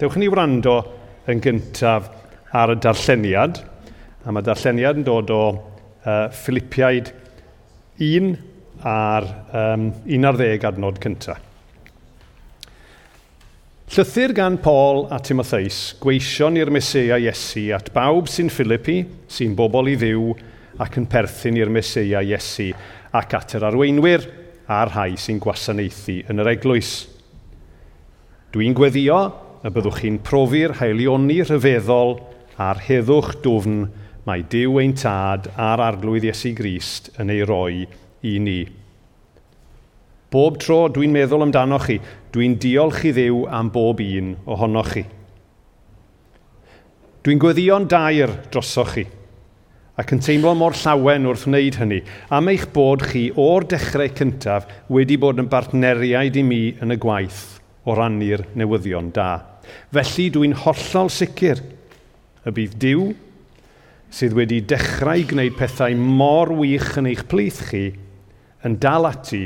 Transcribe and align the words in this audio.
Dewch 0.00 0.14
ni 0.16 0.30
wrando 0.32 0.78
yn 1.28 1.42
gyntaf 1.44 2.06
ar 2.56 2.70
y 2.72 2.76
darlleniad. 2.80 3.58
A 4.24 4.32
mae 4.32 4.44
darlleniad 4.46 4.96
yn 4.96 5.04
dod 5.04 5.28
o 5.34 5.40
uh, 5.52 6.30
Philippiaid 6.32 7.10
1 8.00 8.30
ar 8.88 9.26
um, 9.52 9.90
11 10.08 10.64
adnod 10.70 11.00
cyntaf. 11.04 11.42
Llythyr 13.90 14.32
gan 14.32 14.56
Paul 14.62 15.02
a 15.12 15.18
Timotheus, 15.20 15.82
gweision 16.00 16.56
i'r 16.56 16.72
Mesoea 16.72 17.18
Iesu 17.20 17.66
at 17.76 17.92
bawb 17.92 18.30
sy'n 18.30 18.48
Philippi, 18.54 19.02
sy'n 19.28 19.52
bobl 19.58 19.92
i 19.92 19.98
ddiw, 20.00 20.30
ac 20.80 20.96
yn 20.96 21.10
perthyn 21.12 21.60
i'r 21.60 21.74
Mesoea 21.74 22.24
Iesu, 22.24 22.70
ac 23.20 23.36
at 23.36 23.58
yr 23.58 23.68
arweinwyr 23.68 24.24
a'r 24.70 24.94
rhai 24.94 25.20
sy'n 25.20 25.42
gwasanaethu 25.44 26.20
yn 26.30 26.40
yr 26.40 26.54
eglwys. 26.54 26.94
Dwi'n 28.54 28.78
gweddio 28.78 29.20
y 29.60 29.72
byddwch 29.72 29.98
chi'n 30.00 30.20
profi'r 30.24 30.78
haelioni 30.78 31.40
rhyfeddol 31.44 32.14
a'r 32.60 32.80
heddwch 32.86 33.34
dwfn 33.44 33.82
mae 34.28 34.44
Dyw 34.52 34.78
ein 34.80 34.94
tad 34.96 35.50
a'r 35.60 35.82
arglwydd 35.84 36.28
Iesu 36.28 36.52
Grist 36.56 37.10
yn 37.20 37.32
ei 37.32 37.42
roi 37.44 37.82
i 38.24 38.34
ni. 38.40 38.60
Bob 40.30 40.60
tro 40.62 40.84
dwi'n 40.92 41.12
meddwl 41.12 41.42
amdano 41.42 41.80
chi, 41.82 41.98
dwi'n 42.30 42.54
diolch 42.62 43.02
i 43.08 43.14
ddiw 43.16 43.42
am 43.50 43.72
bob 43.74 44.00
un 44.04 44.34
ohonoch 44.46 44.92
chi. 44.94 45.04
Dwi'n 47.26 47.40
gweddio'n 47.42 47.88
dair 47.90 48.32
drosoch 48.52 48.94
chi, 48.94 49.04
ac 50.00 50.14
yn 50.14 50.22
teimlo 50.24 50.54
mor 50.56 50.78
llawen 50.78 51.26
wrth 51.28 51.48
wneud 51.50 51.80
hynny, 51.82 52.00
am 52.32 52.48
eich 52.52 52.68
bod 52.72 53.04
chi 53.10 53.26
o'r 53.34 53.66
dechrau 53.68 54.14
cyntaf 54.16 54.70
wedi 54.88 55.18
bod 55.20 55.42
yn 55.42 55.50
bartneriaid 55.52 56.38
i 56.40 56.46
mi 56.46 56.62
yn 56.80 56.94
y 56.94 57.00
gwaith 57.02 57.42
o 57.84 57.98
rannu'r 57.98 58.46
newyddion 58.54 59.10
da. 59.16 59.49
Felly 59.94 60.28
dwi'n 60.34 60.56
hollol 60.64 61.10
sicr 61.12 61.62
y 62.46 62.54
bydd 62.56 62.76
diw 62.82 63.08
sydd 64.10 64.34
wedi 64.34 64.60
dechrau 64.66 65.22
gwneud 65.30 65.56
pethau 65.58 65.96
mor 65.98 66.52
wych 66.58 66.96
yn 66.98 67.10
eich 67.10 67.26
plith 67.30 67.60
chi 67.70 67.84
yn 68.66 68.78
dal 68.82 69.06
ati 69.08 69.44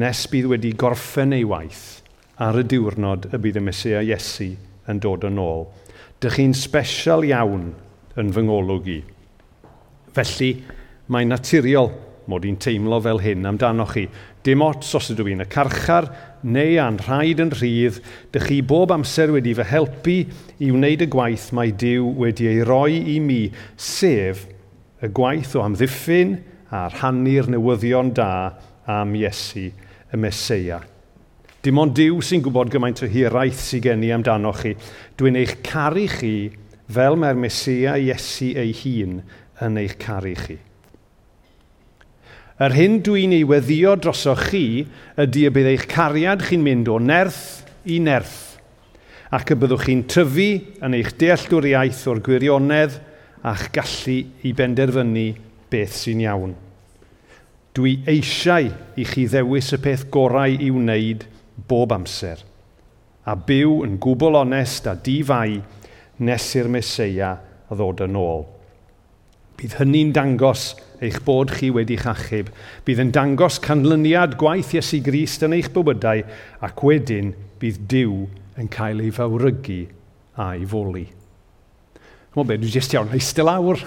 nes 0.00 0.26
bydd 0.30 0.50
wedi 0.52 0.74
gorffen 0.78 1.34
ei 1.36 1.46
waith 1.48 2.00
ar 2.40 2.58
y 2.60 2.64
diwrnod 2.64 3.30
y 3.34 3.40
bydd 3.40 3.60
y 3.60 3.64
Mesia 3.64 4.02
Iesu 4.04 4.52
yn 4.90 5.00
dod 5.02 5.26
yn 5.28 5.40
ôl. 5.40 5.66
Dych 6.20 6.36
chi'n 6.38 6.54
special 6.56 7.24
iawn 7.28 7.70
yn 8.20 8.30
fy 8.34 8.44
ngolwg 8.46 8.88
i. 8.92 9.00
Felly, 10.16 10.50
mae'n 11.12 11.30
naturiol 11.32 11.90
mod 12.30 12.46
i'n 12.46 12.58
teimlo 12.62 13.00
fel 13.02 13.20
hyn 13.22 13.48
amdano 13.48 13.86
chi. 13.90 14.06
Dim 14.44 14.62
ots 14.64 14.94
os 14.96 15.10
ydw 15.12 15.28
i'n 15.32 15.44
y 15.44 15.48
carchar, 15.50 16.08
neu 16.42 16.78
a'n 16.80 16.98
rhaid 17.04 17.42
yn 17.42 17.52
rhydd, 17.54 18.00
dych 18.32 18.46
chi 18.48 18.60
bob 18.66 18.94
amser 18.94 19.32
wedi 19.34 19.54
fy 19.58 19.66
helpu 19.70 20.16
i 20.60 20.70
wneud 20.72 21.04
y 21.04 21.08
gwaith 21.10 21.50
mae 21.56 21.72
Dyw 21.72 22.06
wedi 22.20 22.48
ei 22.50 22.62
roi 22.66 23.00
i 23.14 23.18
mi, 23.24 23.42
sef 23.76 24.46
y 25.00 25.10
gwaith 25.16 25.56
o 25.56 25.64
amddiffyn 25.64 26.38
a 26.70 26.86
rhannu'r 26.92 27.50
newyddion 27.52 28.14
da 28.16 28.30
am 28.90 29.14
Iesu, 29.18 29.68
y 30.10 30.16
Mesoea. 30.18 30.80
Dim 31.60 31.78
ond 31.82 31.92
Dyw 31.96 32.22
sy'n 32.24 32.40
gwybod 32.44 32.70
gymaint 32.72 33.02
o 33.04 33.08
hiraeth 33.10 33.60
sy'n 33.60 33.84
gen 33.84 34.06
i 34.06 34.14
amdano 34.14 34.54
chi. 34.56 34.72
Dwi'n 35.20 35.36
eich 35.36 35.58
caru 35.66 36.06
chi 36.08 36.34
fel 36.90 37.18
mae'r 37.20 37.36
Mesia 37.36 37.98
Iesu 38.00 38.54
ei 38.58 38.72
hun 38.80 39.20
yn 39.60 39.80
eich 39.82 39.98
caru 40.00 40.32
chi 40.38 40.56
yr 42.60 42.74
hyn 42.76 42.98
dwi'n 43.00 43.32
ei 43.32 43.44
weddio 43.48 43.94
drosoch 43.96 44.50
chi 44.50 44.84
ydy 45.20 45.46
y 45.48 45.52
bydd 45.54 45.68
eich 45.70 45.86
cariad 45.88 46.42
chi'n 46.44 46.64
mynd 46.64 46.90
o 46.92 46.98
nerth 47.00 47.62
i 47.88 47.96
nerth, 48.04 48.58
ac 49.32 49.54
y 49.54 49.56
byddwch 49.56 49.86
chi'n 49.86 50.02
tyfu 50.12 50.50
yn 50.84 50.96
eich 50.98 51.14
dealltwriaeth 51.22 52.02
o'r 52.12 52.20
gwirionedd 52.26 52.98
a'ch 53.48 53.70
gallu 53.72 54.18
i 54.44 54.52
benderfynu 54.58 55.26
beth 55.72 55.96
sy'n 56.02 56.20
iawn. 56.26 56.52
Dwi 57.72 57.96
eisiau 58.10 58.68
i 58.98 59.08
chi 59.08 59.24
ddewis 59.30 59.72
y 59.72 59.80
peth 59.80 60.10
gorau 60.12 60.52
i 60.52 60.68
wneud 60.74 61.24
bob 61.70 61.96
amser, 61.96 62.44
a 63.24 63.38
byw 63.40 63.86
yn 63.86 63.96
gwbl 64.02 64.36
onest 64.42 64.90
a 64.90 64.98
difau 65.00 65.56
nes 66.20 66.54
i'r 66.60 66.68
Mesoea 66.68 67.36
ddod 67.72 68.04
yn 68.04 68.20
ôl. 68.20 68.59
Bydd 69.60 69.76
hynny'n 69.76 70.14
dangos 70.16 70.70
eich 71.04 71.18
bod 71.24 71.52
chi 71.56 71.68
wedi'ch 71.72 72.06
achub. 72.08 72.48
Bydd 72.86 73.02
yn 73.04 73.12
dangos 73.12 73.58
canlyniad 73.60 74.38
gwaith 74.40 74.72
Iesu 74.76 75.02
Grist 75.04 75.44
yn 75.44 75.56
eich 75.56 75.68
bywydau 75.74 76.22
ac 76.64 76.84
wedyn 76.84 77.34
bydd 77.60 77.82
Dyw 77.90 78.14
yn 78.60 78.70
cael 78.72 79.02
ei 79.04 79.12
fawrygu 79.12 79.82
a'i 80.40 80.64
foli. 80.68 81.06
Chmo 82.30 82.46
be, 82.46 82.56
dwi 82.62 82.72
jyst 82.72 82.94
iawn, 82.94 83.12
eistedd 83.16 83.48
lawr. 83.48 83.80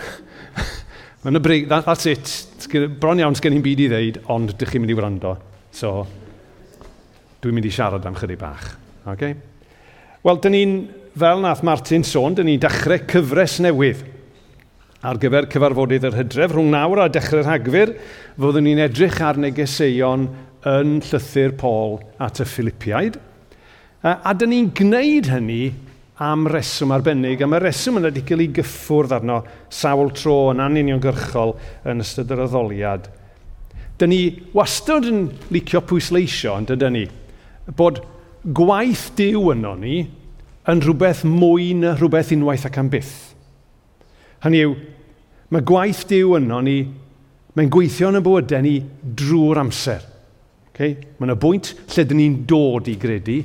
Mae'n 1.23 1.39
y 1.39 1.41
break, 1.41 1.69
that, 1.72 1.88
that's 1.88 2.05
it. 2.05 2.34
Bron 3.00 3.22
iawn 3.22 3.38
sgen 3.40 3.55
i'n 3.55 3.63
byd 3.63 3.85
i 3.85 3.90
ddeud, 3.90 4.23
ond 4.34 4.53
dych 4.59 4.73
chi'n 4.73 4.84
mynd 4.84 4.94
i 4.94 4.97
wrando. 4.97 5.35
So, 5.73 6.03
dwi'n 7.41 7.57
mynd 7.57 7.69
i 7.69 7.73
siarad 7.73 8.05
am 8.05 8.17
chydig 8.19 8.41
bach. 8.41 8.73
Okay? 9.16 9.38
Wel, 10.23 10.41
dyn 10.44 10.57
ni'n, 10.57 10.75
fel 11.17 11.41
nath 11.41 11.63
Martin 11.66 12.05
sôn, 12.05 12.35
dyn 12.38 12.51
ni'n 12.51 12.61
dechrau 12.61 13.01
cyfres 13.09 13.57
newydd 13.63 14.03
ar 15.03 15.19
gyfer 15.19 15.50
cyfarfodydd 15.52 16.08
yr 16.08 16.18
hydref. 16.22 16.53
Rhwng 16.53 16.72
nawr 16.72 17.03
a 17.03 17.09
dechrau'r 17.12 17.50
hagfyr, 17.50 17.94
fyddwn 18.40 18.68
ni'n 18.69 18.84
edrych 18.86 19.19
ar 19.24 19.40
negeseuon 19.41 20.30
yn 20.74 21.00
llythyr 21.03 21.56
Paul 21.59 21.97
at 22.24 22.40
y 22.40 22.47
Philippiaid. 22.47 23.18
A, 24.03 24.16
a 24.30 24.31
dyn 24.36 24.53
ni'n 24.53 24.69
gwneud 24.75 25.28
hynny 25.31 25.64
am 26.24 26.47
reswm 26.47 26.94
arbennig, 26.96 27.41
a 27.44 27.50
mae'r 27.50 27.68
reswm 27.68 28.00
yn 28.00 28.08
wedi 28.08 28.24
cael 28.28 28.46
ei 28.46 28.53
gyffwrdd 28.56 29.18
arno 29.18 29.41
sawl 29.74 30.14
tro 30.16 30.38
yn 30.53 30.64
anuniongyrchol 30.64 31.56
yn 31.91 32.03
ystod 32.03 32.31
yr 32.31 32.46
addoliad. 32.46 33.09
Dyn 34.00 34.12
ni 34.14 34.22
wastad 34.56 35.09
yn 35.09 35.25
licio 35.53 35.84
pwysleisio, 35.88 36.56
ond 36.56 36.72
dydyn 36.72 36.96
ni, 36.96 37.03
bod 37.75 38.00
gwaith 38.56 39.09
diw 39.20 39.52
yno 39.53 39.75
ni 39.80 40.00
yn 40.72 40.84
rhywbeth 40.84 41.25
mwy 41.28 41.74
na 41.75 41.97
rhywbeth 41.97 42.31
unwaith 42.35 42.68
ac 42.70 42.80
am 42.80 42.91
byth. 42.94 43.34
Hynny 44.43 44.59
yw, 44.65 44.73
mae 45.55 45.63
gwaith 45.63 46.01
diw 46.09 46.33
yno 46.35 46.57
ni, 46.65 46.81
mae'n 47.55 47.69
gweithio 47.71 48.09
yn 48.11 48.19
y 48.19 48.23
bywydau 48.25 48.65
ni 48.65 48.73
drwy'r 49.21 49.61
amser. 49.61 50.03
Okay? 50.73 50.97
Mae 51.15 51.29
yna 51.29 51.37
bwynt 51.39 51.71
lle 51.93 52.03
dyn 52.09 52.19
ni'n 52.19 52.35
dod 52.49 52.89
i 52.91 52.97
gredu, 52.99 53.37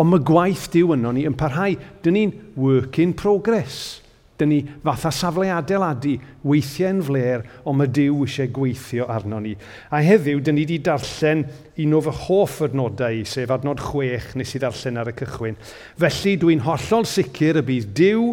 ond 0.00 0.12
mae 0.12 0.24
gwaith 0.24 0.70
diw 0.72 0.94
yno 0.96 1.12
ni 1.12 1.26
yn 1.28 1.36
parhau. 1.36 1.76
Dyn 2.00 2.16
ni'n 2.16 2.34
work 2.56 2.96
in 3.04 3.12
progress. 3.18 4.00
Dyn 4.40 4.52
ni 4.52 4.62
fatha 4.84 5.12
safle 5.12 5.50
adeiladu, 5.52 6.16
weithiau'n 6.48 7.04
fler, 7.04 7.44
ond 7.68 7.82
mae 7.82 7.92
diw 7.92 8.24
eisiau 8.24 8.48
gweithio 8.56 9.10
arno 9.12 9.42
ni. 9.44 9.52
A 9.92 10.00
heddiw, 10.04 10.40
dyn 10.40 10.56
ni 10.56 10.64
wedi 10.64 10.80
darllen 10.84 11.44
un 11.84 11.96
o 11.96 12.04
fy 12.04 12.18
hoff 12.24 12.62
adnodau, 12.64 13.24
sef 13.28 13.52
adnod 13.52 13.84
chwech 13.90 14.32
nes 14.40 14.56
i 14.56 14.64
ddarllen 14.64 15.04
ar 15.04 15.12
y 15.12 15.16
cychwyn. 15.20 15.60
Felly, 16.00 16.36
dwi'n 16.40 16.64
hollol 16.64 17.08
sicr 17.08 17.60
y 17.60 17.68
bydd 17.72 17.96
diw 17.96 18.30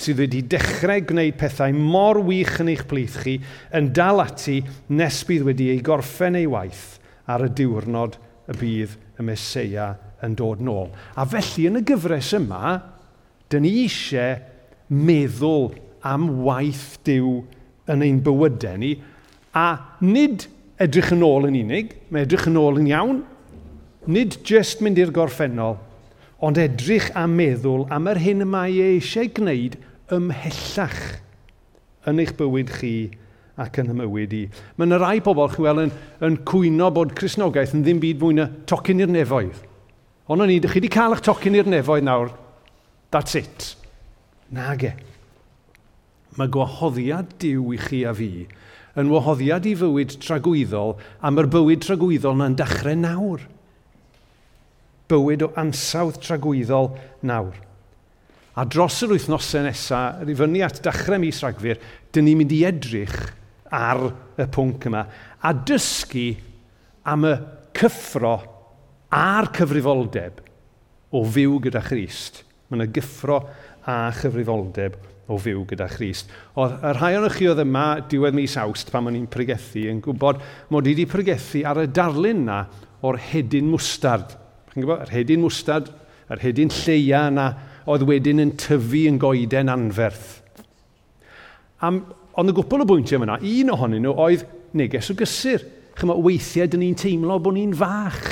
sydd 0.00 0.20
wedi 0.22 0.42
dechrau 0.50 1.04
gwneud 1.08 1.36
pethau 1.38 1.74
mor 1.76 2.20
wych 2.26 2.58
yn 2.62 2.72
eich 2.72 2.84
plith 2.90 3.20
chi 3.22 3.36
yn 3.76 3.92
dal 3.94 4.22
ati 4.24 4.60
nes 4.90 5.20
bydd 5.28 5.46
wedi 5.46 5.70
ei 5.74 5.82
gorffen 5.84 6.38
ei 6.40 6.48
waith 6.50 6.98
ar 7.30 7.46
y 7.46 7.52
diwrnod 7.60 8.18
y 8.50 8.56
bydd 8.60 8.96
y 9.18 9.26
Mesoea 9.26 9.88
yn 10.24 10.34
dod 10.38 10.62
nôl. 10.64 10.90
A 11.16 11.26
felly 11.28 11.68
yn 11.68 11.80
y 11.80 11.84
gyfres 11.86 12.32
yma, 12.36 12.74
dyn 13.52 13.64
ni 13.64 13.72
eisiau 13.84 14.40
meddwl 14.94 15.72
am 16.04 16.28
waith 16.44 16.98
diw 17.06 17.38
yn 17.90 18.04
ein 18.04 18.20
bywydau 18.24 18.80
ni, 18.80 18.94
a 19.54 19.68
nid 20.04 20.48
edrych 20.82 21.12
yn 21.14 21.24
ôl 21.24 21.48
yn 21.48 21.58
unig, 21.62 21.94
mae 22.10 22.26
edrych 22.26 22.48
yn 22.50 22.58
ôl 22.60 22.80
yn 22.80 22.90
iawn, 22.90 23.22
nid 24.10 24.38
jyst 24.44 24.82
mynd 24.84 25.00
i'r 25.00 25.12
gorffennol, 25.14 25.78
ond 26.44 26.60
edrych 26.60 27.10
a 27.16 27.24
meddwl 27.30 27.86
am 27.94 28.08
yr 28.10 28.20
hyn 28.20 28.44
mae 28.48 28.74
e 28.74 28.94
eisiau 28.96 29.30
gwneud 29.36 29.78
ymhellach 30.12 30.98
yn 32.10 32.20
eich 32.20 32.34
bywyd 32.36 32.72
chi 32.76 32.94
ac 33.60 33.78
yn 33.80 33.92
ymywyd 33.94 34.34
i. 34.36 34.42
Mae 34.76 34.88
yna 34.88 34.98
rai 35.00 35.20
pobl 35.24 35.48
chi'n 35.52 35.64
weld 35.64 35.84
yn, 35.86 35.94
yn 36.26 36.40
cwyno 36.48 36.90
bod 36.94 37.14
Cresnogaeth 37.16 37.76
yn 37.76 37.84
ddim 37.86 38.02
byd 38.02 38.20
mwy 38.20 38.36
na 38.38 38.48
tocyn 38.68 39.00
i'r 39.04 39.14
nefoedd. 39.14 39.62
Ond 40.28 40.44
o'n 40.44 40.52
i, 40.52 40.58
chi 40.60 40.80
wedi 40.80 40.90
cael 40.92 41.14
eich 41.14 41.24
tocyn 41.24 41.56
i'r 41.56 41.70
nefoedd 41.70 42.06
nawr, 42.08 42.32
that's 43.14 43.38
it. 43.38 43.74
Nage. 44.54 44.94
Mae 46.34 46.50
gwahoddiad 46.50 47.36
diw 47.40 47.72
i 47.76 47.80
chi 47.80 48.02
a 48.08 48.14
fi 48.16 48.30
yn 49.00 49.10
wahoddiad 49.10 49.66
i 49.66 49.74
fywyd 49.78 50.16
tragwyddol 50.22 50.94
a 51.18 51.30
mae'r 51.34 51.50
bywyd 51.50 51.82
tragwyddol 51.82 52.36
na'n 52.38 52.56
dechrau 52.58 52.98
nawr. 52.98 53.42
Bywyd 55.10 55.44
o 55.46 55.50
ansawdd 55.60 56.20
tragwyddol 56.22 56.92
nawr. 57.26 57.56
A 58.54 58.64
dros 58.70 59.00
yr 59.02 59.16
wythnosau 59.16 59.64
nesaf, 59.66 60.22
i 60.22 60.36
fyny 60.38 60.62
at 60.62 60.78
dechrau 60.84 61.18
mis 61.22 61.40
rhagfyr, 61.42 61.80
dyn 62.14 62.28
ni'n 62.28 62.38
mynd 62.38 62.54
i 62.54 62.60
edrych 62.68 63.16
ar 63.74 64.06
y 64.38 64.46
pwnc 64.54 64.86
yma 64.90 65.02
a 65.42 65.52
dysgu 65.66 66.28
am 67.10 67.26
y 67.26 67.34
cyffro 67.74 68.36
a'r 69.14 69.50
cyfrifoldeb 69.54 70.38
o 71.14 71.24
fyw 71.34 71.58
gyda 71.66 71.82
Christ. 71.84 72.44
Mae 72.68 72.78
yna 72.78 72.88
gyffro 72.94 73.40
a 73.90 73.98
chyfrifoldeb 74.16 74.96
o 75.30 75.38
fyw 75.40 75.64
gyda 75.68 75.88
Christ. 75.92 76.30
Oedd 76.60 76.78
y 76.84 76.94
rhai 76.96 77.12
o'n 77.18 77.28
chi 77.32 77.48
oedd 77.48 77.62
yma 77.64 77.84
diwedd 78.10 78.36
mis 78.36 78.56
awst 78.60 78.90
pan 78.92 79.08
o'n 79.08 79.18
i'n 79.18 79.28
pregethu 79.30 79.86
yn 79.90 80.00
gwybod 80.04 80.40
mod 80.72 80.88
i 80.88 80.94
wedi 80.94 81.06
pregethu 81.10 81.64
ar 81.68 81.82
y 81.84 81.86
darlun 81.88 82.44
na 82.48 82.64
o'r 83.04 83.20
hedyn 83.30 83.70
mwstard. 83.72 84.34
Chi'n 84.72 84.84
gwybod? 84.84 85.04
Yr 85.06 85.14
hedyn 85.14 85.44
mwstard, 85.44 85.90
yr 86.32 86.42
hedyn 86.44 86.72
lleia 86.82 87.26
yna, 87.30 87.48
oedd 87.90 88.04
wedyn 88.08 88.42
yn 88.44 88.54
tyfu 88.60 89.04
yn 89.10 89.20
goeden 89.20 89.72
anferth. 89.72 90.40
Am, 91.84 92.00
ond 92.40 92.50
y 92.50 92.54
gwbl 92.56 92.84
o 92.84 92.88
bwyntiau 92.88 93.20
yma, 93.20 93.38
un 93.38 93.72
ohonyn 93.74 94.04
nhw 94.04 94.14
oedd 94.24 94.44
neges 94.76 95.10
o 95.12 95.16
gysur. 95.18 95.64
Chyma, 95.94 96.16
weithiau 96.18 96.70
dyn 96.70 96.82
ni'n 96.82 96.98
teimlo 96.98 97.38
bod 97.42 97.54
ni'n 97.54 97.74
fach, 97.78 98.22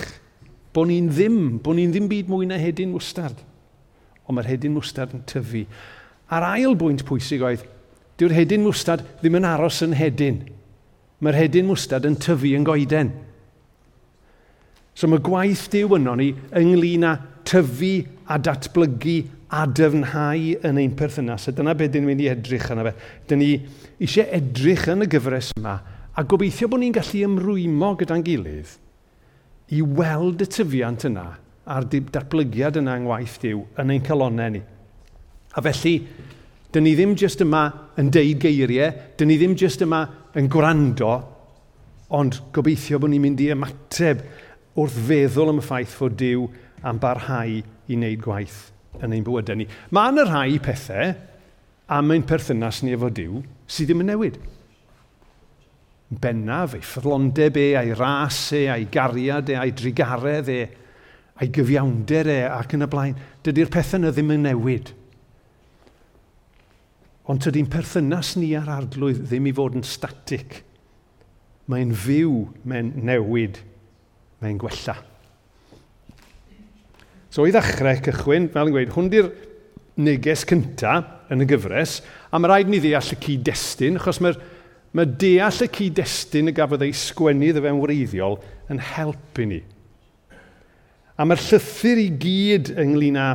bod 0.75 0.89
ni'n 0.91 1.11
ddim, 1.13 1.39
bod 1.63 1.79
ni'n 1.79 1.93
ddim 1.95 2.09
byd 2.11 2.31
mwy 2.33 2.49
na 2.51 2.59
hedyn 2.59 2.91
mwstard. 2.95 3.39
Ond 4.27 4.39
mae'r 4.39 4.51
hedyn 4.55 4.75
mwstard 4.75 5.15
yn 5.15 5.23
tyfu. 5.31 5.67
A'r 6.33 6.49
ail 6.55 6.75
bwynt 6.79 7.05
pwysig 7.07 7.45
oedd, 7.45 7.63
dyw'r 8.19 8.35
hedyn 8.35 8.65
mwstad 8.65 9.05
ddim 9.21 9.39
yn 9.39 9.47
aros 9.47 9.83
yn 9.85 9.95
hedyn. 9.99 10.41
Mae'r 11.23 11.39
hedyn 11.45 11.69
mwstad 11.69 12.09
yn 12.09 12.19
tyfu 12.19 12.55
yn 12.57 12.67
goeden. 12.67 13.13
So 14.99 15.09
mae 15.09 15.23
gwaith 15.25 15.69
Dyw 15.73 15.97
yno 15.97 16.17
ni 16.19 16.33
ynglyn 16.59 17.07
â 17.09 17.15
tyfu 17.49 17.95
a 18.29 18.39
datblygu 18.43 19.21
a 19.53 19.67
dyfnhau 19.69 20.53
yn 20.65 20.79
ein 20.81 20.95
perthynas. 20.97 21.49
A 21.49 21.53
dyna 21.53 21.75
beth 21.77 21.93
dyn 21.93 22.07
ni'n 22.07 22.13
mynd 22.15 22.25
i 22.25 22.31
edrych 22.33 22.71
yna 22.73 22.87
fe. 22.87 22.93
Dyn 23.29 23.43
ni 23.43 23.51
eisiau 24.01 24.31
edrych 24.39 24.87
yn 24.95 25.05
y 25.05 25.09
gyfres 25.13 25.53
yma 25.59 25.77
a 26.17 26.25
gobeithio 26.29 26.71
bod 26.73 26.83
ni'n 26.83 26.95
gallu 26.97 27.25
ymrwymo 27.27 27.93
gyda'n 28.01 28.25
gilydd 28.25 28.73
i 29.73 29.81
weld 29.85 30.45
y 30.45 30.49
tyfiant 30.53 31.07
yna 31.09 31.27
a'r 31.73 31.87
datblygiad 31.89 32.81
yna 32.81 32.97
yng 32.99 33.07
ngwaith 33.07 33.39
Dyw 33.45 33.63
yn 33.81 33.93
ein 33.95 34.05
calonau 34.05 34.57
ni. 34.57 34.63
A 35.57 35.65
felly, 35.65 35.95
dyn 36.73 36.89
ni 36.89 36.97
ddim 36.97 37.15
jyst 37.21 37.45
yma 37.45 37.63
yn 38.01 38.11
deud 38.13 38.41
geiriau, 38.43 38.93
dyn 39.17 39.31
ni 39.31 39.39
ddim 39.41 39.57
jyst 39.61 39.85
yma 39.85 40.03
yn 40.37 40.49
gwrando, 40.53 41.15
ond 42.13 42.41
gobeithio 42.57 43.01
bod 43.01 43.13
ni'n 43.13 43.25
mynd 43.25 43.45
i 43.45 43.53
ymateb 43.55 44.27
wrth 44.81 45.01
feddwl 45.09 45.53
am 45.53 45.61
y 45.61 45.67
ffaith 45.69 45.97
fod 46.01 46.17
Dyw 46.21 46.49
am 46.89 47.01
barhau 47.01 47.61
i 47.61 47.97
wneud 47.97 48.21
gwaith 48.25 48.72
yn 49.01 49.15
ein 49.15 49.25
bywydau 49.25 49.57
ni. 49.59 49.67
Mae 49.95 50.13
yna 50.13 50.27
rhai 50.29 50.59
pethau 50.63 51.13
am 51.93 52.13
ein 52.13 52.27
perthynas 52.29 52.83
ni 52.83 52.95
efo 52.97 53.11
Dyw 53.13 53.43
sydd 53.67 53.91
ddim 53.91 54.05
yn 54.05 54.13
newid. 54.13 54.39
Bennaf, 56.23 56.77
ei 56.77 56.85
ffyrlondeb 56.85 57.57
e, 57.57 57.69
ei 57.81 57.95
ras 57.97 58.45
e, 58.57 58.67
ei 58.69 58.89
gariad 58.93 59.49
e, 59.49 59.57
ei 59.57 59.73
drigaredd 59.77 60.51
e, 60.53 60.59
ei 61.41 61.53
gyfiawnder 61.55 62.29
e 62.29 62.41
ac 62.51 62.75
yn 62.77 62.85
y 62.85 62.91
blaen. 62.93 63.23
Dydy'r 63.45 63.73
pethau 63.73 64.03
yna 64.03 64.13
ddim 64.13 64.35
yn 64.35 64.45
newid. 64.51 64.93
Ond 67.33 67.41
tydy'n 67.45 67.71
perthynas 67.71 68.35
ni 68.37 68.51
ar 68.59 68.69
arglwydd 68.75 69.25
ddim 69.25 69.49
i 69.49 69.55
fod 69.57 69.79
yn 69.79 69.87
static. 69.87 70.61
Mae'n 71.71 71.95
fyw, 71.97 72.35
mae'n 72.69 72.93
newid, 73.07 73.63
mae'n 74.43 74.61
gwella. 74.61 74.99
So 77.33 77.47
i 77.49 77.53
ddechrau 77.55 77.97
cychwyn, 78.05 78.51
fel 78.53 78.69
yn 78.69 78.75
gweud, 78.75 78.91
hwn 78.93 79.07
di'r 79.13 79.31
neges 80.05 80.43
cynta 80.49 80.99
yn 81.33 81.41
y 81.41 81.47
gyfres, 81.49 82.03
a 82.29 82.37
mae 82.37 82.51
rhaid 82.51 82.69
ni 82.69 82.81
ddeall 82.83 83.15
y 83.15 83.17
cyd-destun, 83.25 83.97
achos 83.97 84.19
mae'r 84.21 84.37
mae 84.93 85.09
deall 85.21 85.63
y 85.65 85.69
cyd-destun 85.73 86.53
y 86.53 86.55
gafodd 86.59 86.85
ei 86.85 86.93
sgwennu 86.93 87.55
ddefen 87.57 87.81
wreiddiol 87.81 88.37
yn 88.73 88.83
helpu 88.85 89.47
ni. 89.49 89.63
A 91.17 91.25
mae'r 91.25 91.41
llythyr 91.47 92.03
i 92.03 92.11
gyd 92.21 92.75
ynglyn 92.83 93.17
â 93.21 93.31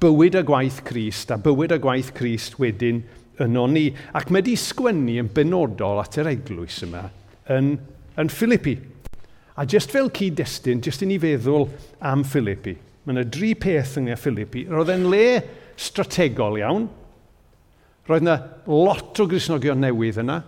bywyd 0.00 0.40
a 0.40 0.44
gwaith 0.48 0.80
Crist 0.88 1.34
a 1.34 1.38
bywyd 1.40 1.76
a 1.76 1.78
gwaith 1.84 2.14
Crist 2.16 2.56
wedyn 2.62 3.02
yno 3.44 3.66
ni. 3.68 3.90
Ac 4.16 4.32
mae 4.32 4.40
wedi 4.40 4.56
sgwennu 4.56 5.18
yn 5.20 5.28
benodol 5.36 6.00
at 6.00 6.16
yr 6.22 6.32
eglwys 6.32 6.80
yma 6.88 7.04
yn, 7.52 7.74
yn 8.16 8.32
Philippi. 8.32 8.78
A 9.60 9.68
jyst 9.68 9.92
fel 9.92 10.08
cyd-destun, 10.16 10.80
jyst 10.80 11.04
i 11.04 11.12
ni 11.12 11.20
feddwl 11.20 11.68
am 12.00 12.24
Philippi. 12.24 12.78
Mae 13.04 13.12
yna 13.12 13.24
dri 13.28 13.52
peth 13.60 13.98
yng 14.00 14.08
Nghymru 14.08 14.22
Philippi. 14.22 14.64
Roedd 14.70 14.92
e'n 14.94 15.08
le 15.12 15.24
strategol 15.76 16.56
iawn. 16.60 16.86
Roedd 18.08 18.24
yna 18.24 18.36
lot 18.70 19.20
o 19.20 19.26
grisnogion 19.28 19.82
newydd 19.84 20.22
yna. 20.24 20.38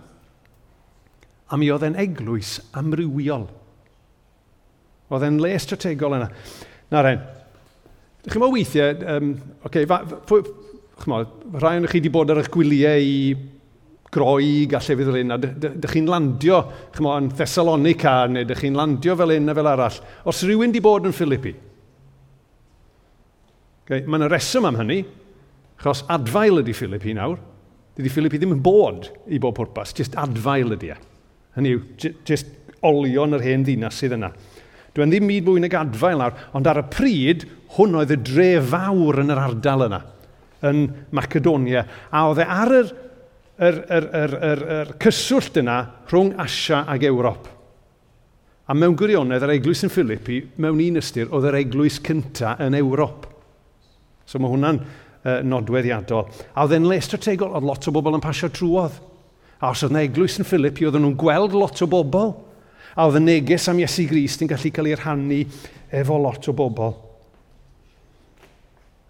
A 1.52 1.58
mi 1.60 1.68
oedd 1.70 1.84
e'n 1.86 1.98
eglwys 2.00 2.56
amrywiol. 2.76 3.44
Oedd 5.12 5.26
e'n 5.28 5.42
le 5.42 5.52
strategol 5.62 6.16
yna. 6.16 6.30
Na 6.92 7.02
ren, 7.04 7.20
chi'n 8.26 8.40
meddwl 8.40 8.54
weithiau, 8.54 8.96
um, 9.12 9.34
okay, 9.66 9.84
fa, 9.90 10.00
fa, 10.26 10.40
mo, 11.10 11.20
rai 11.60 11.76
o'n 11.76 11.86
chi 11.90 12.00
wedi 12.00 12.12
bod 12.14 12.32
ar 12.32 12.40
eich 12.40 12.50
gwyliau 12.54 13.02
i 13.02 13.18
groi 14.16 14.66
llefydd 14.70 15.10
fel 15.10 15.20
un, 15.20 15.34
a 15.34 15.38
dych 15.38 15.92
chi'n 15.92 16.08
landio, 16.10 16.60
chi'n 16.94 17.08
yn 17.12 17.30
Thessalonica, 17.36 18.16
neu 18.30 18.46
dych 18.48 18.62
chi'n 18.64 18.78
landio 18.78 19.16
fel 19.18 19.34
un 19.36 19.52
a 19.52 19.56
fel 19.58 19.70
arall. 19.70 19.98
Os 20.24 20.42
rhywun 20.46 20.72
wedi 20.72 20.82
bod 20.82 21.08
yn 21.10 21.14
Philippi, 21.16 21.52
Okay? 23.86 24.02
Mae 24.02 24.18
yna 24.18 24.30
reswm 24.30 24.66
am 24.66 24.80
hynny, 24.80 25.04
achos 25.78 26.02
adfail 26.10 26.58
ydy 26.62 26.74
Philip 26.74 27.06
i 27.06 27.14
nawr. 27.14 27.38
Dydy 27.96 28.12
Philip 28.12 28.34
i 28.34 28.40
ddim 28.42 28.56
yn 28.56 28.64
bod 28.64 29.06
i 29.30 29.38
bob 29.40 29.54
pwrpas, 29.56 29.94
jyst 29.96 30.18
adfail 30.20 30.74
ydy 30.74 30.90
e. 30.92 30.96
Hynny 31.56 31.76
yw, 31.76 32.10
jyst 32.26 32.50
olion 32.84 33.38
yr 33.38 33.44
hen 33.46 33.64
ddinas 33.64 33.96
sydd 34.02 34.16
yna. 34.18 34.32
Dwi'n 34.96 35.12
ddim 35.12 35.26
myd 35.28 35.46
mwy 35.46 35.62
nag 35.62 35.76
adfail 35.78 36.18
nawr, 36.20 36.36
ond 36.56 36.68
ar 36.68 36.82
y 36.82 36.84
pryd, 36.92 37.46
hwn 37.76 37.96
oedd 38.00 38.14
y 38.16 38.18
dre 38.26 38.50
fawr 38.64 39.20
yn 39.22 39.32
yr 39.32 39.40
ardal 39.40 39.86
yna, 39.86 40.00
yn 40.66 40.82
Macedonia, 41.14 41.84
a 42.10 42.24
oedd 42.30 42.42
e 42.42 42.48
ar 42.56 42.74
yr, 42.80 42.90
yr, 43.56 43.78
yr, 43.98 44.08
yr, 44.22 44.36
yr, 44.50 44.64
yr 44.80 44.92
cyswllt 45.04 45.60
yna 45.62 45.78
rhwng 46.10 46.34
Asia 46.42 46.82
ac 46.90 47.06
Ewrop. 47.06 47.52
A 48.66 48.74
mewn 48.74 48.96
gwirionedd, 48.98 49.46
yr 49.46 49.54
eglwys 49.54 49.84
yn 49.86 49.94
Philippi, 49.94 50.42
mewn 50.58 50.82
un 50.82 51.00
ystyr, 51.00 51.30
oedd 51.30 51.48
yr 51.52 51.60
eglwys 51.62 52.00
cyntaf 52.04 52.60
yn 52.64 52.76
Ewrop. 52.80 53.28
So 54.26 54.40
mae 54.42 54.50
hwnna'n 54.52 54.80
uh, 54.82 55.38
nodweddiadol. 55.46 56.26
A 56.54 56.66
oedd 56.66 56.76
e'n 56.76 56.88
le 56.90 56.98
strategol, 57.04 57.54
oedd 57.54 57.66
lot 57.66 57.86
o 57.86 57.94
bobl 57.94 58.18
yn 58.18 58.24
pasio 58.24 58.50
trwodd. 58.52 58.98
A 59.62 59.70
os 59.72 59.84
oedd 59.84 59.94
yna 59.94 60.04
eglwys 60.06 60.40
yn 60.42 60.48
Philippi, 60.48 60.86
oedd 60.88 60.98
nhw'n 61.00 61.16
gweld 61.18 61.56
lot 61.56 61.82
o 61.82 61.88
bobl. 61.90 62.34
A 62.96 63.06
oedd 63.06 63.20
y 63.20 63.24
neges 63.24 63.68
am 63.70 63.80
Iesu 63.80 64.06
Grist 64.10 64.42
yn 64.44 64.50
gallu 64.50 64.72
cael 64.74 64.90
ei 64.90 64.98
rhannu 64.98 65.42
efo 65.94 66.18
lot 66.20 66.50
o 66.50 66.56
bobl. 66.56 66.94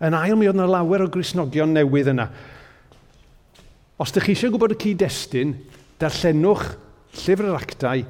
Yn 0.07 0.17
ail, 0.17 0.37
mi 0.37 0.49
oedd 0.49 0.59
yna 0.59 0.69
lawer 0.69 1.07
o 1.07 1.09
grisnogion 1.13 1.73
newydd 1.73 2.13
yna. 2.13 2.29
Os 3.97 4.13
ydych 4.13 4.29
chi 4.29 4.35
eisiau 4.37 4.53
gwybod 4.53 4.75
y 4.75 4.81
cyd-destun, 4.83 5.55
darllenwch 6.03 6.67
llyfr 7.23 7.49
yr 7.49 7.57
actau 7.57 8.03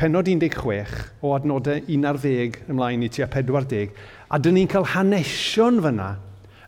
penod 0.00 0.30
16 0.30 0.94
o 1.20 1.34
adnodau 1.36 1.82
11 1.84 2.62
ymlaen 2.72 3.04
i 3.04 3.10
tua 3.12 3.28
40, 3.28 3.92
a 4.32 4.40
dyn 4.40 4.56
ni'n 4.56 4.70
cael 4.72 4.88
hanesion 4.94 5.82
fyna 5.84 6.14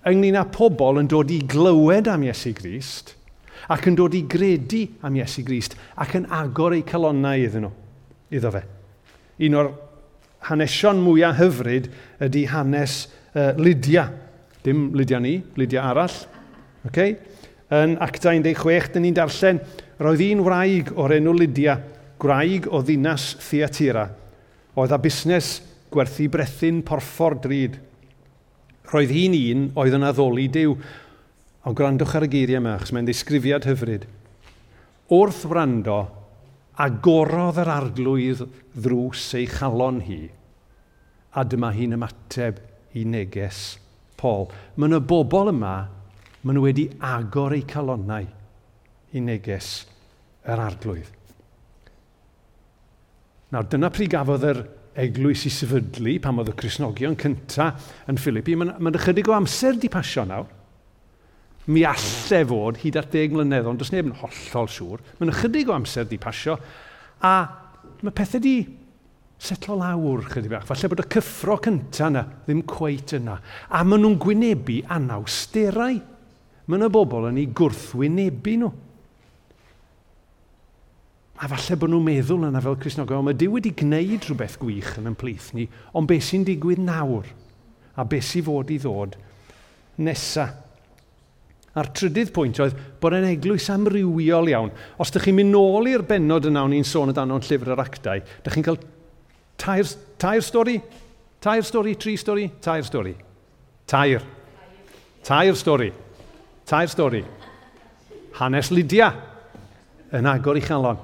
ynglyn 0.06 0.38
â 0.38 0.44
pobl 0.54 1.00
yn 1.02 1.08
dod 1.10 1.32
i 1.34 1.40
glywed 1.48 2.08
am 2.10 2.24
Iesu 2.26 2.52
Grist 2.56 3.14
ac 3.72 3.88
yn 3.90 3.96
dod 3.98 4.14
i 4.14 4.22
gredu 4.30 4.84
am 5.06 5.16
Iesu 5.18 5.42
Grist 5.46 5.74
ac 5.98 6.14
yn 6.18 6.28
agor 6.30 6.76
eu 6.76 6.84
calonnau 6.86 7.42
iddyn 7.42 7.66
nhw, 7.66 7.72
iddo 8.30 8.52
fe. 8.54 8.62
Un 9.46 9.58
o'r 9.58 9.72
hanesion 10.46 11.00
mwyaf 11.02 11.40
hyfryd 11.40 11.90
ydy 12.22 12.44
hanes 12.52 13.06
uh, 13.34 13.52
Lydia. 13.58 14.06
Dim 14.64 14.90
Lydia 14.96 15.20
ni, 15.22 15.40
Lydia 15.58 15.84
arall. 15.90 16.14
Okay? 16.86 17.16
Yn 17.74 17.96
acta 18.02 18.30
16, 18.34 18.92
dyn 18.94 19.06
ni'n 19.08 19.16
darllen, 19.16 19.60
roedd 19.98 20.22
un 20.28 20.44
wraig 20.46 20.92
o'r 20.94 21.16
enw 21.18 21.34
Lydia, 21.34 21.80
gwraig 22.22 22.68
o 22.70 22.82
ddinas 22.84 23.32
Theatira. 23.42 24.06
Oedd 24.78 24.94
a 24.94 25.00
busnes 25.02 25.56
gwerthu 25.90 26.28
brethyn 26.30 26.82
porffor 26.86 27.38
drud. 27.42 27.78
Roedd 28.92 29.14
hi'n 29.14 29.34
un 29.36 29.64
oedd 29.78 29.96
yn 29.98 30.06
addoli 30.06 30.46
diw. 30.52 30.76
Ond 31.66 31.78
gwrandwch 31.78 32.14
ar 32.18 32.26
y 32.26 32.30
geiriau 32.30 32.60
yma, 32.60 32.76
achos 32.76 32.92
mae'n 32.94 33.08
ddisgrifiad 33.08 33.66
hyfryd. 33.66 34.06
Wrth 35.10 35.42
wrando, 35.50 35.98
agorodd 36.82 37.58
yr 37.62 37.72
arglwydd 37.72 38.44
ddrws 38.76 39.26
ei 39.38 39.48
chalon 39.50 40.02
hi, 40.06 40.20
a 41.34 41.44
dyma 41.44 41.72
hi'n 41.74 41.96
ymateb 41.96 42.60
i 42.96 43.04
neges 43.08 43.76
Paul. 44.20 44.48
Mae 44.76 44.90
yna 44.90 45.00
bobl 45.02 45.52
yma, 45.52 45.74
maen 46.42 46.58
nhw 46.58 46.66
wedi 46.68 46.86
agor 47.02 47.56
eu 47.56 47.64
calonnau 47.68 48.26
i 49.16 49.22
neges 49.22 49.70
yr 50.46 50.62
arglwydd. 50.62 51.12
Nawr, 53.54 53.66
dyna 53.70 53.90
pryd 53.94 54.10
gafodd 54.12 54.46
yr 54.46 54.62
eglwys 55.02 55.44
i 55.48 55.52
sefydlu 55.52 56.16
pam 56.24 56.40
oedd 56.40 56.52
y 56.52 56.56
Cresnogion 56.60 57.16
cyntaf 57.20 57.90
yn 58.10 58.20
Philippi. 58.20 58.56
Mae'n 58.56 58.76
ma 58.80 58.92
ychydig 58.96 59.28
o 59.30 59.36
amser 59.36 59.76
di 59.80 59.90
pasio 59.92 60.24
nawr. 60.28 60.48
Mi 61.66 61.82
allai 61.82 62.42
fod 62.46 62.80
hyd 62.82 62.98
at 63.00 63.10
deg 63.10 63.34
mlynedd, 63.34 63.66
ond 63.66 63.80
does 63.82 63.90
neb 63.92 64.06
yn 64.06 64.18
hollol 64.20 64.68
siŵr. 64.70 65.04
Mae'n 65.18 65.32
ychydig 65.34 65.70
o 65.70 65.74
amser 65.74 66.06
di 66.06 66.18
pasio, 66.22 66.56
a 67.26 67.34
mae 68.02 68.14
pethau 68.14 68.42
di 68.42 68.56
setlo 69.36 69.76
lawr 69.80 70.24
chydig 70.30 70.52
bach. 70.52 70.66
Falle 70.68 70.90
bod 70.92 71.02
y 71.02 71.08
cyffro 71.16 71.58
cyntaf 71.64 72.08
yna 72.08 72.24
ddim 72.46 72.62
cweit 72.70 73.16
yna. 73.18 73.40
A 73.68 73.82
maen 73.84 74.04
nhw'n 74.04 74.20
gwynebu 74.22 74.80
anawsterau. 74.96 76.00
Mae 76.66 76.80
yna 76.80 76.90
bobl 76.92 77.28
yn 77.32 77.42
ei 77.42 77.50
gwrthwynebu 77.50 78.56
nhw. 78.62 78.72
A 81.36 81.48
falle 81.52 81.76
bod 81.76 81.92
nhw'n 81.92 82.04
meddwl 82.06 82.46
yna 82.48 82.62
fel 82.64 82.78
Cresnogion, 82.80 83.24
mae 83.26 83.36
Dyw 83.36 83.58
wedi 83.58 83.74
gwneud 83.76 84.24
rhywbeth 84.24 84.56
gwych 84.62 84.94
yn 85.00 85.10
ein 85.10 85.16
plith 85.18 85.50
ni, 85.56 85.66
ond 85.92 86.08
beth 86.08 86.24
sy'n 86.30 86.46
digwydd 86.48 86.80
nawr? 86.80 87.28
A 87.96 88.04
beth 88.08 88.24
sy'n 88.30 88.44
fod 88.46 88.72
i 88.72 88.78
ddod 88.80 89.18
nesa. 90.00 90.46
A'r 91.76 91.90
trydydd 91.92 92.32
pwynt 92.32 92.60
oedd 92.64 92.76
bod 93.00 93.18
e'n 93.18 93.26
eglwys 93.28 93.68
amrywiol 93.72 94.48
iawn. 94.48 94.70
Os 94.96 95.12
ydych 95.12 95.26
chi'n 95.28 95.36
mynd 95.36 95.52
nôl 95.52 95.90
i'r 95.90 96.06
benod 96.08 96.48
yna 96.48 96.62
o'n 96.64 96.76
i'n 96.76 96.88
sôn 96.88 97.12
amdano'n 97.12 97.44
llyfr 97.44 97.74
yr 97.74 97.82
actau, 97.84 98.22
ydych 98.40 98.56
chi'n 98.56 98.66
cael 98.70 98.80
tair, 99.60 99.90
tair 100.16 100.44
stori? 100.44 100.78
Tair 101.44 101.66
stori, 101.68 101.92
tri 102.00 102.16
stori, 102.16 102.46
tair 102.64 102.86
stori. 102.88 103.12
Tair. 103.86 104.24
Tair 105.24 105.60
stori. 105.60 105.90
Tair 106.66 106.88
stori. 106.88 107.20
Hanes 108.40 108.72
Lydia 108.72 109.10
yn 110.16 110.32
agor 110.32 110.56
i 110.56 110.64
chalon. 110.64 110.96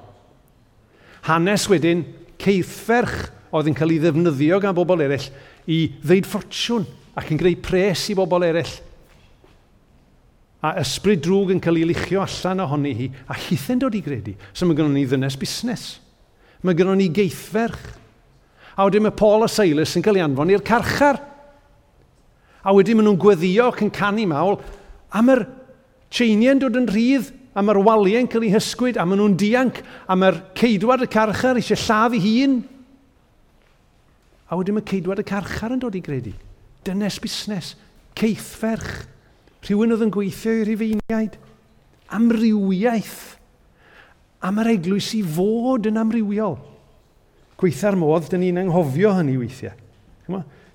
Hanes 1.28 1.68
wedyn, 1.70 2.04
ceithferch 2.42 3.30
oedd 3.52 3.68
yn 3.70 3.76
cael 3.76 3.94
ei 3.94 4.00
ddefnyddio 4.02 4.58
gan 4.62 4.74
bobl 4.74 5.04
eraill 5.04 5.28
i 5.70 5.84
ddeud 6.02 6.26
ffortiwn 6.26 6.86
ac 7.18 7.30
yn 7.30 7.40
greu 7.40 7.58
pres 7.62 8.08
i 8.10 8.16
bobl 8.18 8.46
eraill. 8.46 8.72
A 10.62 10.76
ysbryd 10.82 11.22
drwg 11.24 11.56
yn 11.56 11.62
cael 11.62 11.80
ei 11.80 11.88
luchio 11.90 12.22
allan 12.22 12.62
ohoni 12.64 12.94
hi, 12.98 13.08
a 13.26 13.34
hithen 13.34 13.82
dod 13.82 13.96
i 13.98 14.02
gredu. 14.02 14.36
So 14.54 14.66
mae 14.66 14.78
gennym 14.78 14.94
ni 14.94 15.04
ddynes 15.06 15.36
busnes. 15.38 15.86
Mae 16.62 16.78
gennym 16.78 17.00
ni 17.00 17.08
geithferch. 17.14 17.82
A 18.78 18.86
wedyn 18.86 19.04
mae 19.04 19.14
Paul 19.14 19.44
a 19.44 19.50
Silas 19.50 19.94
yn 19.98 20.04
cael 20.06 20.20
ei 20.20 20.24
anfon 20.24 20.52
i'r 20.54 20.64
carchar. 20.64 21.18
A 22.62 22.74
wedyn 22.74 22.98
maen 22.98 23.10
nhw'n 23.10 23.20
gweddio 23.20 23.68
ac 23.72 23.82
yn 23.82 23.90
canu 23.94 24.24
mawl, 24.30 24.60
am 25.10 25.30
yr 25.34 25.44
tseiniau'n 26.14 26.62
dod 26.62 26.78
yn 26.78 26.88
rhydd 26.90 27.32
a 27.52 27.60
mae'r 27.60 27.80
waliau'n 27.84 28.28
cael 28.32 28.46
ei 28.46 28.54
hysgwyd, 28.54 28.96
a 28.96 29.04
maen 29.04 29.20
nhw'n 29.20 29.36
dianc, 29.40 29.82
a 30.08 30.16
mae'r 30.16 30.38
ceidwad 30.56 31.04
y 31.04 31.08
carchar 31.12 31.60
eisiau 31.60 31.80
lladd 31.84 32.16
ei 32.16 32.22
hun. 32.24 32.56
A 34.48 34.56
wedyn 34.56 34.78
mae 34.78 34.88
ceidwad 34.88 35.20
y 35.20 35.26
carchar 35.28 35.74
yn 35.74 35.82
dod 35.82 35.96
i 35.98 36.02
gredu. 36.04 36.32
Dynes 36.86 37.20
busnes, 37.22 37.74
ceithferch, 38.18 39.04
rhywun 39.66 39.92
oedd 39.94 40.06
yn 40.08 40.14
gweithio 40.14 40.56
i'r 40.62 40.72
rifeiniaid, 40.72 41.38
amrywiaeth, 42.16 43.20
a 44.42 44.50
mae'r 44.50 44.74
eglwys 44.74 45.12
i 45.18 45.22
fod 45.22 45.86
yn 45.92 46.00
amrywiol. 46.00 46.56
Gweitha'r 47.60 48.00
modd, 48.00 48.32
dyn 48.32 48.42
ni'n 48.42 48.64
anghofio 48.64 49.12
hynny 49.18 49.36
weithiau. 49.38 49.76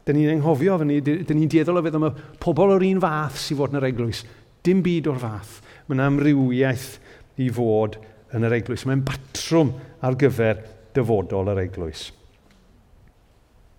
Dyn 0.08 0.16
ni'n 0.16 0.36
anghofio, 0.38 0.78
dyn 0.86 1.34
ni'n 1.36 1.50
dieddol 1.52 1.82
o 1.82 1.84
feddwl 1.84 2.06
am 2.06 2.12
y 2.14 2.28
pobl 2.40 2.78
o'r 2.78 2.86
un 2.88 3.02
fath 3.04 3.42
sy'n 3.42 3.60
fod 3.60 3.74
yn 3.74 3.82
yr 3.82 3.90
eglwys. 3.90 4.22
Dim 4.64 4.80
byd 4.86 5.10
o'r 5.12 5.20
fath 5.20 5.58
Mae 5.88 5.96
yna 5.96 6.10
amrywiaeth 6.12 6.90
i 7.40 7.48
fod 7.54 7.98
yn 8.36 8.46
yr 8.48 8.58
eglwys. 8.60 8.84
Mae'n 8.88 9.06
batrwm 9.08 9.74
ar 10.04 10.18
gyfer 10.20 10.62
dyfodol 10.96 11.54
yr 11.54 11.64
eglwys. 11.64 12.10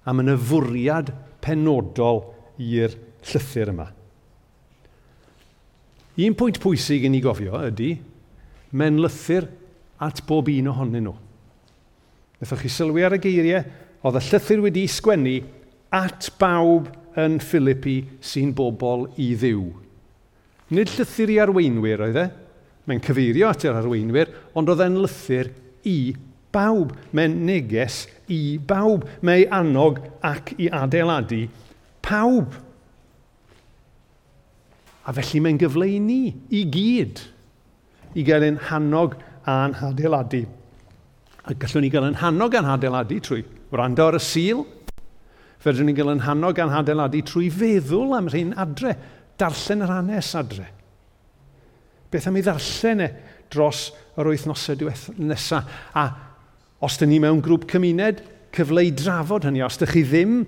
A 0.08 0.14
mae 0.14 0.24
yna 0.24 0.38
fwriad 0.40 1.12
penodol 1.44 2.24
i'r 2.64 2.96
llythyr 3.28 3.72
yma. 3.74 3.88
Un 6.18 6.34
pwynt 6.34 6.58
pwysig 6.62 7.04
i 7.06 7.10
ni 7.12 7.20
gofio 7.22 7.60
ydy, 7.68 7.92
men 8.74 8.98
lythyr 9.02 9.46
at 10.02 10.24
bob 10.26 10.48
un 10.50 10.70
ohonyn 10.72 11.04
nhw. 11.06 11.14
Nethwch 12.38 12.64
chi 12.64 12.70
sylwi 12.72 13.04
ar 13.06 13.14
y 13.14 13.20
geiriau, 13.22 13.62
oedd 14.02 14.18
y 14.18 14.24
llythyr 14.26 14.64
wedi 14.64 14.86
sgwennu 14.90 15.36
at 15.94 16.30
bawb 16.40 16.88
yn 17.18 17.38
Philippi 17.42 18.00
sy'n 18.22 18.50
bobl 18.56 19.06
i 19.18 19.32
ddiw. 19.38 19.62
Nid 20.74 20.92
llythyr 20.92 21.32
i 21.32 21.38
arweinwyr 21.40 22.04
oedd 22.08 22.20
e, 22.20 22.26
mae'n 22.88 23.04
cyfeirio 23.04 23.48
at 23.52 23.64
yr 23.68 23.78
arweinwyr, 23.80 24.32
ond 24.56 24.68
oedd 24.72 24.84
e'n 24.84 24.98
lythyr 25.00 25.50
i 25.88 25.98
bawb. 26.52 26.94
Mae'n 27.16 27.36
neges 27.48 28.02
i 28.32 28.58
bawb. 28.60 29.06
Mae'n 29.24 29.52
annog 29.54 30.00
ac 30.24 30.54
i 30.60 30.68
adeiladu 30.72 31.46
pawb. 32.04 32.56
A 35.08 35.14
felly 35.16 35.40
mae'n 35.44 35.60
gyfle 35.60 35.88
i 35.88 35.98
ni, 36.04 36.22
i 36.52 36.64
gyd, 36.68 37.22
i 38.12 38.24
gael 38.26 38.44
ein 38.44 38.58
hannog 38.68 39.16
a'n 39.48 39.76
hadeiladu. 39.80 40.44
A 41.48 41.54
gallwn 41.56 41.86
ni 41.86 41.92
gael 41.92 42.10
ein 42.10 42.18
hannog 42.20 42.56
a'n 42.56 42.68
hadeiladu 42.68 43.20
trwy 43.24 43.44
wrando 43.72 44.08
ar 44.08 44.18
y 44.18 44.20
sil. 44.24 44.66
Fedrwn 45.64 45.88
ni 45.88 45.94
gael 45.96 46.12
ein 46.12 46.24
hannog 46.26 46.60
a'n 46.60 46.74
hadeiladu 46.74 47.22
trwy 47.24 47.48
feddwl 47.52 48.16
am 48.18 48.28
rhain 48.28 48.52
adre 48.60 48.96
darllen 49.38 49.84
yr 49.86 49.94
hanes 49.96 50.30
adre? 50.38 50.68
Beth 52.08 52.28
am 52.30 52.38
i 52.38 52.44
ddarllen 52.44 53.04
e 53.04 53.08
dros 53.52 53.88
yr 54.18 54.30
wythnosau 54.32 54.88
nesaf? 55.18 55.68
A 55.94 56.06
os 56.84 56.96
dyn 57.00 57.10
ni 57.12 57.18
mewn 57.22 57.42
grŵp 57.42 57.66
cymuned, 57.70 58.22
cyfle 58.54 58.84
i 58.86 58.94
drafod 58.94 59.48
hynny. 59.48 59.64
Os 59.66 59.78
ydych 59.80 59.96
chi 59.96 60.04
ddim 60.06 60.38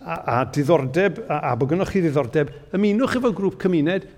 a, 0.00 0.16
a 0.16 0.38
diddordeb, 0.48 1.20
a, 1.26 1.50
a 1.50 1.56
bod 1.58 1.72
gynnwch 1.72 1.92
chi 1.94 2.02
diddordeb, 2.04 2.52
ymunwch 2.76 3.18
efo 3.18 3.32
grŵp 3.36 3.58
cymuned 3.60 4.08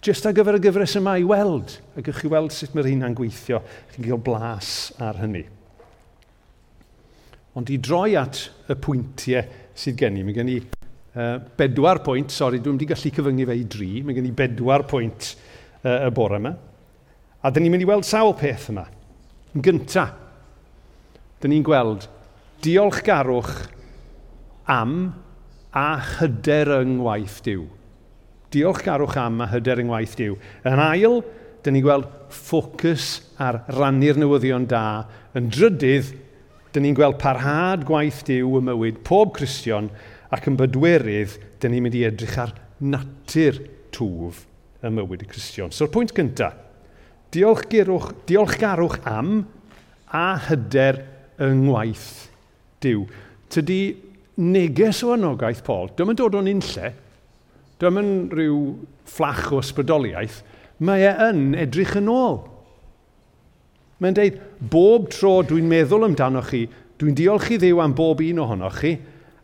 jyst 0.00 0.26
ar 0.26 0.34
gyfer 0.36 0.56
y 0.56 0.62
gyfres 0.64 0.96
yma 1.00 1.18
i 1.20 1.26
weld. 1.28 1.76
A 1.94 2.02
gwych 2.04 2.22
chi 2.22 2.32
weld 2.32 2.54
sut 2.56 2.74
mae'r 2.74 2.88
hynna'n 2.88 3.16
gweithio. 3.16 3.60
Chi'n 3.92 4.06
cael 4.06 4.22
blas 4.24 4.74
ar 5.02 5.20
hynny. 5.20 5.44
Ond 7.58 7.70
i 7.74 7.80
droi 7.82 8.14
at 8.18 8.46
y 8.70 8.76
pwyntiau 8.80 9.44
sydd 9.76 9.98
gen 10.00 10.20
i, 10.20 10.24
mae 10.24 10.36
gen 10.36 10.52
i 10.52 10.60
Uh, 11.10 11.40
bedwar 11.58 11.98
pwynt, 12.06 12.30
sori, 12.30 12.60
dwi'n 12.62 12.76
wedi 12.76 12.86
gallu 12.86 13.10
cyfyngu 13.10 13.46
fe 13.48 13.54
i 13.58 13.64
dri, 13.66 13.88
mae 14.06 14.14
gen 14.14 14.28
i 14.28 14.34
bedwar 14.36 14.84
pwynt 14.86 15.32
uh, 15.82 16.06
y 16.06 16.10
bore 16.14 16.38
yma. 16.38 16.52
A 17.42 17.50
dyn 17.50 17.64
ni'n 17.66 17.74
mynd 17.74 17.82
i 17.82 17.88
weld 17.88 18.06
sawl 18.06 18.36
peth 18.38 18.68
yma. 18.70 18.84
Yn 19.56 19.64
gynta, 19.66 20.04
dyn 21.42 21.50
ni'n 21.50 21.66
gweld 21.66 22.06
diolchgarwch 22.62 23.50
am 24.70 24.94
a 25.74 25.86
hyder 26.18 26.76
yng 26.78 27.00
ngwaith 27.00 27.40
diw. 27.46 27.66
Diolchgarwch 28.54 29.18
am 29.18 29.42
a 29.42 29.50
hyder 29.50 29.82
yng 29.82 29.90
ngwaith 29.90 30.14
diw. 30.20 30.38
Yn 30.68 30.82
ail, 30.84 31.20
dyn 31.64 31.74
ni'n 31.74 31.86
gweld 31.88 32.06
ffocws 32.30 33.08
ar 33.42 33.64
rannu'r 33.74 34.22
newyddion 34.22 34.68
da. 34.70 34.84
Yn 35.34 35.50
drydydd, 35.50 36.14
dyn 36.70 36.86
ni'n 36.86 36.94
gweld 36.94 37.18
parhad 37.18 37.82
gwaith 37.88 38.22
diw 38.30 38.60
y 38.60 38.64
mywyd 38.70 39.02
pob 39.06 39.34
Cristion 39.34 39.90
ac 40.30 40.46
yn 40.50 40.58
bydwerydd, 40.58 41.36
dyn 41.60 41.74
ni'n 41.74 41.84
mynd 41.86 41.98
i 41.98 42.04
edrych 42.06 42.38
ar 42.40 42.54
natur 42.80 43.58
twf 43.94 44.44
y 44.80 44.92
mywyd 44.94 45.24
y 45.24 45.28
Cristion. 45.30 45.72
So'r 45.74 45.90
pwynt 45.92 46.14
gyntaf, 46.16 46.56
diolchgarwch, 47.34 48.12
diolchgarwch 48.28 49.00
am 49.08 49.42
a 50.10 50.26
hyder 50.48 51.02
yng 51.42 51.66
ngwaith 51.66 52.08
diw. 52.82 53.04
Tydi 53.50 53.80
neges 54.40 55.02
o 55.04 55.14
anogaeth 55.14 55.62
Paul, 55.66 55.90
dwi'n 55.96 56.16
dod 56.18 56.38
o'n 56.38 56.50
unlle, 56.50 56.92
dwi'n 57.80 57.96
mynd 57.96 58.34
rhyw 58.36 58.60
fflach 59.10 59.50
o 59.54 59.60
ysbrydoliaeth, 59.60 60.40
mae 60.86 61.04
e 61.04 61.12
yn 61.28 61.44
edrych 61.60 61.96
yn 62.00 62.10
ôl. 62.12 62.40
Mae'n 64.00 64.16
dweud, 64.16 64.38
bob 64.72 65.10
tro 65.12 65.40
dwi'n 65.44 65.68
meddwl 65.68 66.06
amdano 66.06 66.40
chi, 66.46 66.64
dwi'n 67.00 67.16
diolch 67.18 67.50
i 67.52 67.60
ddiw 67.60 67.82
am 67.84 67.94
bob 67.96 68.22
un 68.24 68.40
ohonoch 68.46 68.80
chi, 68.80 68.94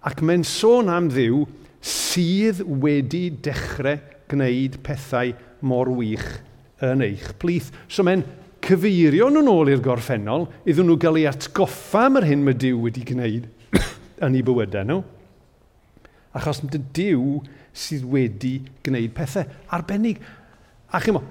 Ac 0.07 0.23
mae'n 0.23 0.45
sôn 0.47 0.91
am 0.93 1.09
ddiw 1.11 1.43
sydd 1.83 2.63
wedi 2.83 3.29
dechrau 3.43 3.99
gwneud 4.31 4.79
pethau 4.87 5.33
mor 5.67 5.91
wych 5.99 6.27
yn 6.85 7.03
eich 7.07 7.33
plith. 7.41 7.73
So 7.89 8.05
mae'n 8.07 8.25
cyfeirio 8.67 9.29
nhw'n 9.31 9.51
ôl 9.51 9.71
i'r 9.71 9.83
gorffennol 9.83 10.49
iddyn 10.67 10.89
nhw 10.89 10.99
gael 11.01 11.21
ei 11.21 11.29
atgoffa 11.31 12.07
am 12.09 12.21
yr 12.21 12.29
hyn 12.31 12.43
mae 12.47 12.59
Dyw 12.59 12.81
wedi 12.87 13.05
gwneud 13.07 13.47
yn 14.27 14.39
ei 14.39 14.45
bywydau 14.47 14.87
nhw. 14.87 15.01
Achos 16.37 16.63
mae 16.65 16.83
Dyw 16.97 17.41
sydd 17.77 18.07
wedi 18.11 18.59
gwneud 18.85 19.15
pethau 19.17 19.47
arbennig. 19.75 20.21
A 20.95 21.01
chymo, 21.03 21.23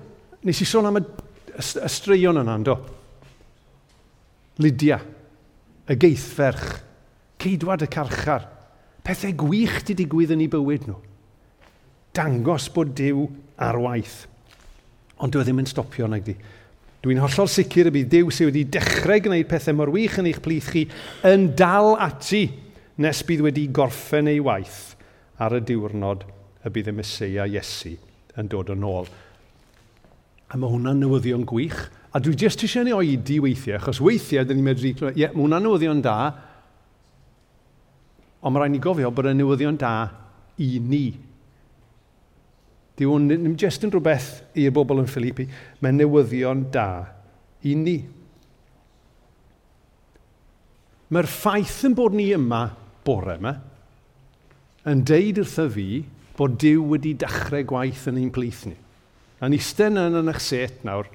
nes 0.43 0.61
i 0.61 0.67
sôn 0.67 0.87
am 0.89 0.99
y 0.99 1.05
straeon 1.63 2.41
yna, 2.41 2.57
do. 2.63 2.75
Lydia, 4.63 4.99
y 5.87 5.95
geithferch, 5.99 6.79
ceidwad 7.39 7.83
y 7.83 7.89
carchar, 7.91 8.45
pethau 9.05 9.35
gwych 9.45 9.83
di 9.85 9.95
digwydd 10.01 10.33
yn 10.35 10.43
ei 10.45 10.51
bywyd 10.51 10.87
nhw. 10.89 10.97
Dangos 12.15 12.67
bod 12.73 12.93
Dyw 12.97 13.25
ar 13.61 13.77
waith. 13.79 14.23
Ond 15.21 15.33
dwi 15.33 15.43
e 15.43 15.47
ddim 15.47 15.61
yn 15.61 15.69
stopio 15.69 16.09
nag 16.11 16.25
di. 16.25 16.35
Dwi'n 17.05 17.21
hollol 17.21 17.49
sicr 17.51 17.91
y 17.91 17.93
bydd 17.93 18.09
Dyw 18.09 18.31
sydd 18.33 18.49
wedi 18.49 18.63
dechrau 18.73 19.21
gwneud 19.21 19.49
pethau 19.49 19.77
mor 19.77 19.91
wych 19.93 20.17
yn 20.17 20.31
eich 20.31 20.41
plith 20.41 20.71
chi 20.73 20.87
yn 21.27 21.51
dal 21.57 21.93
ati 22.01 22.47
nes 23.03 23.21
bydd 23.27 23.43
wedi 23.45 23.67
gorffen 23.69 24.31
ei 24.31 24.39
waith 24.41 24.95
ar 25.37 25.53
y 25.57 25.61
diwrnod 25.67 26.25
y 26.65 26.71
bydd 26.73 26.89
y 26.89 26.95
Mesoea 26.97 27.45
Iesu 27.51 27.93
yn 28.39 28.49
dod 28.49 28.71
yn 28.73 28.87
ôl. 28.87 29.05
A 30.49 30.57
mae 30.57 30.71
hwnna'n 30.71 30.97
newyddion 31.03 31.45
gwych. 31.47 31.77
A 32.15 32.21
dwi 32.23 32.33
jyst 32.39 32.63
eisiau 32.65 32.85
ni 32.87 32.93
oedi 32.95 33.37
weithiau, 33.43 33.77
achos 33.77 34.01
weithiau 34.01 34.47
dyn 34.47 34.61
ni'n 34.61 34.67
medru... 34.69 34.89
Ie, 34.89 35.13
yeah, 35.19 35.33
mae 35.35 35.43
hwnna'n 35.43 35.65
newyddion 35.67 36.01
da, 36.05 36.17
Ond 38.45 38.53
mae 38.53 38.61
rhaid 38.61 38.75
ni 38.75 38.81
gofio 38.83 39.09
bod 39.13 39.31
y 39.31 39.33
newyddion 39.33 39.77
da 39.81 39.93
i 40.61 40.75
ni. 40.79 41.05
Dyw 42.95 43.11
hwn 43.11 43.27
ddim 43.31 43.55
jyst 43.59 43.83
yn 43.83 43.91
rhywbeth 43.91 44.29
i'r 44.61 44.73
bobl 44.75 45.01
yn 45.01 45.09
Filippi, 45.11 45.47
mae 45.81 45.95
newyddion 45.95 46.67
da 46.71 46.89
i 47.65 47.73
ni. 47.79 47.97
Mae'r 51.09 51.29
ffaith 51.29 51.81
yn 51.89 51.97
bod 51.97 52.15
ni 52.17 52.29
yma 52.37 52.67
bore 53.05 53.35
yma 53.39 53.55
yn 54.89 55.01
deud 55.05 55.41
wrtho 55.41 55.65
fi 55.73 55.87
bod 56.37 56.57
Dyw 56.61 56.83
wedi 56.91 57.15
dechrau 57.17 57.65
gwaith 57.65 58.05
yn 58.11 58.19
ein 58.21 58.31
plith 58.33 58.65
ni. 58.69 58.75
A'n 59.41 59.55
eistedd 59.55 59.97
yn 59.97 60.17
yn 60.19 60.31
eich 60.31 60.41
set 60.43 60.83
nawr, 60.85 61.07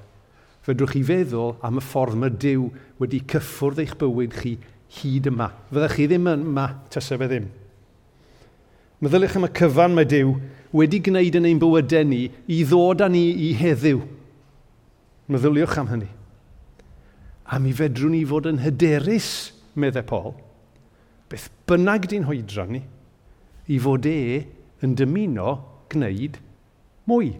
fedrwch 0.66 0.96
chi 0.96 1.02
feddwl 1.06 1.54
am 1.66 1.78
y 1.78 1.84
ffordd 1.84 2.18
mae 2.18 2.34
Dyw 2.34 2.66
wedi 3.00 3.22
cyffwrdd 3.30 3.82
eich 3.84 3.94
bywyd 4.00 4.34
chi 4.40 4.56
hyd 4.98 5.28
yma. 5.30 5.50
Fyddech 5.70 5.96
chi 5.96 6.08
ddim 6.10 6.28
yma 6.34 6.66
tasau 6.90 7.20
fe 7.20 7.28
ddim. 7.30 7.50
Meddylwch 9.00 9.36
am 9.38 9.46
y 9.48 9.52
cyfan 9.56 9.94
mae 9.96 10.08
Dyw 10.08 10.34
wedi 10.76 11.00
gwneud 11.02 11.38
yn 11.38 11.48
ein 11.48 11.60
bywydau 11.62 12.06
ni 12.06 12.24
i 12.50 12.62
ddod 12.68 13.02
â 13.04 13.08
ni 13.10 13.24
i 13.48 13.52
heddiw. 13.58 14.02
Meddyliwch 15.30 15.78
am 15.78 15.90
hynny. 15.90 16.10
A 17.50 17.58
mi 17.62 17.72
fedrwn 17.74 18.14
ni 18.14 18.24
fod 18.26 18.46
yn 18.50 18.60
hyderus, 18.62 19.50
meddai 19.78 20.04
Paul, 20.06 20.34
beth 21.30 21.48
bynnag 21.70 22.06
di'n 22.10 22.26
hoedra 22.28 22.66
ni, 22.70 22.82
i 23.70 23.78
fod 23.82 24.06
e 24.06 24.46
yn 24.82 24.94
dymuno 24.98 25.56
gwneud 25.90 26.38
mwy. 27.10 27.32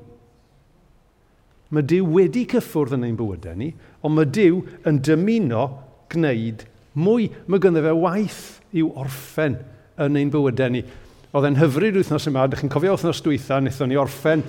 Mae 1.71 1.87
Dyw 1.87 2.07
wedi 2.15 2.47
cyffwrdd 2.51 2.97
yn 2.97 3.07
ein 3.07 3.19
bywydau 3.19 3.59
ni, 3.59 3.71
ond 4.03 4.17
mae 4.17 4.27
Dyw 4.27 4.65
yn 4.91 4.99
dymuno 5.07 5.67
gwneud 6.11 6.67
Mwy 6.99 7.29
mae 7.47 7.63
gynddo 7.63 7.85
fe 7.85 7.93
waith 7.95 8.41
i'w 8.75 8.89
orffen 8.99 9.59
yn 10.03 10.17
ein 10.19 10.33
bywydau 10.33 10.73
ni. 10.75 10.83
Oedd 11.31 11.47
e'n 11.47 11.59
hyfryd 11.61 11.95
wythnos 12.01 12.27
yma, 12.27 12.49
ydych 12.49 12.65
chi'n 12.65 12.73
cofio 12.73 12.97
wythnos 12.97 13.21
dwytha, 13.23 13.61
wnaethon 13.61 13.93
ni 13.93 13.99
orffen 14.01 14.43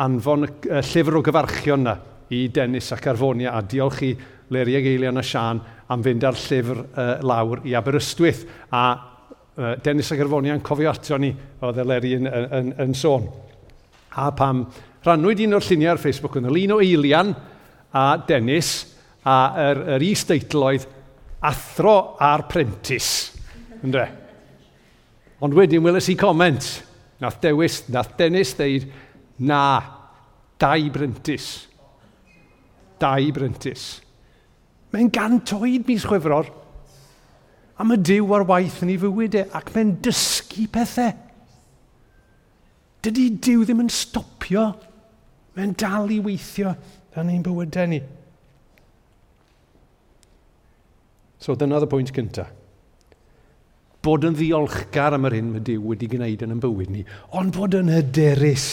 anfon 0.00 0.46
y 0.48 0.80
llyfr 0.80 1.18
o 1.18 1.22
gyfarchion 1.26 1.84
na 1.84 1.98
i 2.32 2.46
Dennis 2.48 2.88
ac 2.96 3.10
Arfonia, 3.12 3.52
a 3.52 3.60
diolch 3.60 4.00
i 4.06 4.14
Leria 4.54 4.80
Geilian 4.80 5.20
a 5.20 5.24
Sian 5.24 5.60
am 5.92 6.04
fynd 6.04 6.24
ar 6.24 6.38
llyfr 6.40 6.80
uh, 6.80 7.10
lawr 7.20 7.62
i 7.68 7.76
Aberystwyth. 7.76 8.46
A 8.72 8.84
uh, 8.94 9.74
Dennis 9.84 10.12
ac 10.14 10.24
Arfonia'n 10.24 10.64
cofio 10.64 10.88
ato 10.90 11.20
ni, 11.20 11.34
oedd 11.60 11.84
Leri 11.84 12.16
yn, 12.16 12.28
yn, 12.28 12.48
yn, 12.60 12.72
yn 12.86 12.96
sôn. 12.96 13.28
A 14.16 14.30
pam 14.32 14.64
rannwyd 15.04 15.44
un 15.44 15.58
o'r 15.58 15.68
lluniau 15.68 15.92
ar 15.92 16.00
Facebook 16.00 16.40
yn 16.40 16.48
y 16.48 16.56
lun 16.56 16.76
o 16.78 16.80
Eilian 16.80 17.36
a 17.92 18.08
Dennis, 18.24 18.74
a 19.24 19.38
yr, 19.70 19.86
yr 19.96 20.08
is-deitl 20.08 20.64
oedd 20.64 20.88
athro 21.44 22.16
a'r 22.22 22.46
prentis. 22.50 23.08
Ynddo? 23.84 24.04
Ond 25.44 25.56
wedyn 25.56 25.84
welys 25.84 26.08
i 26.12 26.16
comment. 26.18 26.68
Nath 27.20 27.40
dewis, 27.42 27.82
nath 27.92 28.14
Dennis 28.18 28.54
ddeud, 28.58 28.86
na, 29.44 29.60
dau 30.60 30.88
brentis. 30.94 31.48
Dau 33.00 33.30
brentis. 33.34 33.84
Mae'n 34.94 35.10
gant 35.12 35.54
oed 35.56 35.88
mis 35.88 36.06
chwefror. 36.06 36.48
A 37.74 37.82
mae 37.82 37.98
Dyw 37.98 38.30
ar 38.36 38.44
waith 38.46 38.82
yn 38.84 38.92
ei 38.92 38.98
fywyd 39.02 39.34
e, 39.40 39.46
ac 39.50 39.72
mae'n 39.74 39.96
dysgu 40.04 40.68
pethau. 40.72 41.14
Dydy 43.04 43.24
Dyw 43.42 43.64
ddim 43.66 43.82
yn 43.82 43.90
stopio. 43.92 44.68
Mae'n 45.58 45.74
dal 45.78 46.12
i 46.14 46.20
weithio 46.22 46.76
yn 47.18 47.32
ein 47.34 47.42
bywydau 47.44 47.90
ni. 47.90 48.00
So, 51.44 51.52
dyna 51.60 51.76
y 51.84 51.88
pwynt 51.92 52.12
cyntaf. 52.16 52.52
Bod 54.04 54.24
yn 54.24 54.36
ddiolchgar 54.36 55.16
am 55.16 55.26
yr 55.28 55.34
hyn 55.36 55.50
mae 55.52 55.64
Dyw 55.64 55.82
wedi 55.90 56.08
gwneud 56.12 56.44
yn 56.44 56.54
y 56.54 56.60
bywyd 56.60 56.92
ni, 56.92 57.02
ond 57.36 57.52
bod 57.56 57.76
yn 57.76 57.90
hyderus 57.92 58.68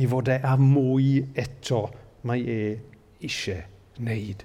i 0.00 0.08
fod 0.08 0.28
e 0.32 0.38
a 0.44 0.54
mwy 0.60 1.18
eto 1.40 1.82
mae 2.28 2.40
e 2.44 2.58
eisiau 3.20 3.64
wneud. 4.00 4.44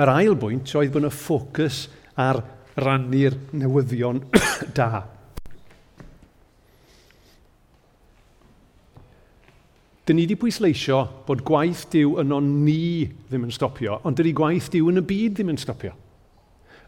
Yr 0.00 0.12
ail 0.14 0.36
bwynt 0.40 0.72
oedd 0.80 0.92
bod 0.96 1.08
y 1.08 1.12
ffocws 1.12 1.82
ar 2.24 2.40
rannu'r 2.80 3.36
newyddion 3.52 4.24
da. 4.78 5.04
Dyn 10.08 10.16
ni 10.16 10.24
wedi 10.24 10.38
pwysleisio 10.40 11.02
bod 11.26 11.42
gwaith 11.44 11.82
diw 11.92 12.14
yno 12.22 12.38
ni 12.40 13.04
ddim 13.28 13.42
yn 13.44 13.52
stopio, 13.52 13.98
ond 14.08 14.16
dydy 14.16 14.30
gwaith 14.32 14.70
diw 14.72 14.88
yn 14.88 15.02
y 15.02 15.04
byd 15.04 15.34
ddim 15.36 15.50
yn 15.52 15.60
stopio. 15.60 15.92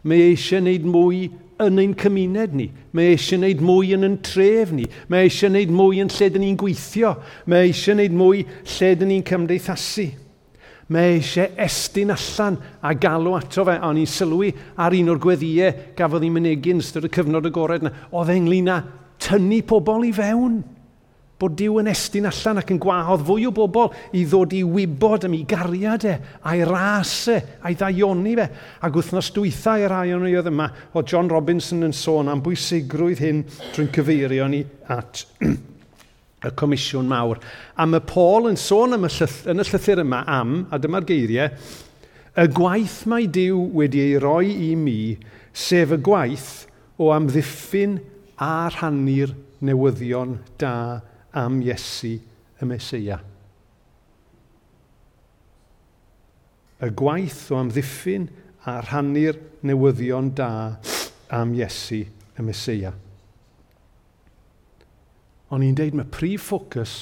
Mae 0.09 0.31
eisiau 0.31 0.63
wneud 0.63 0.87
mwy 0.89 1.19
yn 1.61 1.77
ein 1.83 1.93
cymuned 2.01 2.55
ni. 2.57 2.65
Mae 2.97 3.11
eisiau 3.13 3.37
wneud 3.37 3.61
mwy 3.61 3.91
yn 3.93 4.07
ein 4.07 4.17
tref 4.25 4.71
ni. 4.73 4.87
Mae 5.13 5.27
eisiau 5.27 5.51
wneud 5.51 5.75
mwy 5.77 6.01
yn 6.01 6.09
lle 6.09 6.31
dyn 6.33 6.45
ni'n 6.47 6.57
gweithio. 6.57 7.13
Mae 7.45 7.67
eisiau 7.67 7.93
wneud 7.99 8.17
mwy 8.17 8.41
lle 8.47 8.91
dyn 8.97 9.13
ni'n 9.13 9.27
cymdeithasu. 9.29 10.07
Mae 10.91 11.19
eisiau 11.19 11.53
estyn 11.61 12.15
allan 12.15 12.57
a 12.81 12.95
galw 12.97 13.37
ato 13.37 13.67
fe. 13.69 13.77
A 13.77 13.93
ni'n 13.93 14.09
sylwi 14.09 14.49
ar 14.81 14.97
un 14.97 15.13
o'r 15.13 15.21
gweddiau 15.21 15.93
gafodd 16.01 16.25
ei 16.25 16.33
mynegu 16.33 16.73
yn 16.73 16.81
ystod 16.81 17.05
y 17.05 17.13
cyfnod 17.13 17.53
agored 17.53 17.85
yna. 17.85 17.93
Oedd 18.09 18.33
englyn 18.33 18.73
â 18.73 18.81
tynnu 19.21 19.61
pobl 19.69 20.09
i 20.09 20.15
fewn 20.17 20.63
bod 21.41 21.55
Dyw 21.57 21.79
yn 21.81 21.89
estyn 21.89 22.29
allan 22.29 22.61
ac 22.61 22.69
yn 22.73 22.79
gwahodd 22.81 23.25
fwy 23.25 23.47
o 23.49 23.53
bobl 23.55 23.89
i 24.17 24.21
ddod 24.29 24.53
i 24.53 24.61
wybod 24.65 25.25
am 25.25 25.35
ei 25.37 25.41
gariad 25.49 26.05
e, 26.05 26.13
a'i 26.45 26.61
ras 26.67 27.15
e, 27.33 27.39
a'i 27.65 27.77
ddaioni 27.79 28.35
fe. 28.37 28.47
Ac 28.85 28.99
wythnos 28.99 29.31
dwytha 29.33 29.75
i'r 29.81 29.89
rhai 29.89 30.13
o'n 30.15 30.27
oedd 30.29 30.51
yma, 30.51 30.69
o 30.93 31.01
John 31.01 31.31
Robinson 31.31 31.87
yn 31.87 31.97
sôn 31.97 32.29
am 32.29 32.43
bwysigrwydd 32.45 33.23
hyn 33.25 33.43
drwy'n 33.73 33.91
cyfeirio 33.97 34.47
ni 34.51 34.61
at 34.93 35.25
y 36.47 36.53
comisiwn 36.57 37.09
mawr. 37.09 37.41
A 37.77 37.89
mae 37.89 38.05
Paul 38.05 38.49
yn 38.51 38.59
sôn 38.59 38.97
am 38.97 39.09
y 39.09 39.11
llyth, 39.13 39.43
yn 39.49 39.61
y 39.61 39.67
llythyr 39.67 40.05
yma 40.05 40.23
am, 40.29 40.55
a 40.69 40.79
dyma'r 40.81 41.09
geiriau, 41.09 41.51
y 42.31 42.47
gwaith 42.55 43.01
mae 43.11 43.27
Dyw 43.27 43.67
wedi 43.75 44.05
ei 44.05 44.17
roi 44.21 44.53
i 44.69 44.73
mi, 44.79 45.17
sef 45.51 45.93
y 45.97 45.99
gwaith 46.01 46.51
o 47.01 47.11
amddiffyn 47.15 47.99
a 48.41 48.69
rhannu'r 48.71 49.33
newyddion 49.65 50.37
da 50.61 50.73
am 51.33 51.61
Iesu 51.61 52.17
y 52.61 52.65
Mesoea. 52.67 53.19
Y 56.81 56.89
gwaith 56.97 57.43
o 57.53 57.59
amddiffyn 57.61 58.27
a 58.65 58.79
rhannu'r 58.81 59.37
newyddion 59.67 60.31
da 60.37 60.49
am 61.31 61.53
Iesu 61.55 62.01
y 62.03 62.45
Mesoea. 62.45 62.93
Ond 65.51 65.67
i'n 65.67 65.77
deud 65.77 65.97
mae 65.97 66.09
prif 66.09 66.47
ffocws 66.49 66.95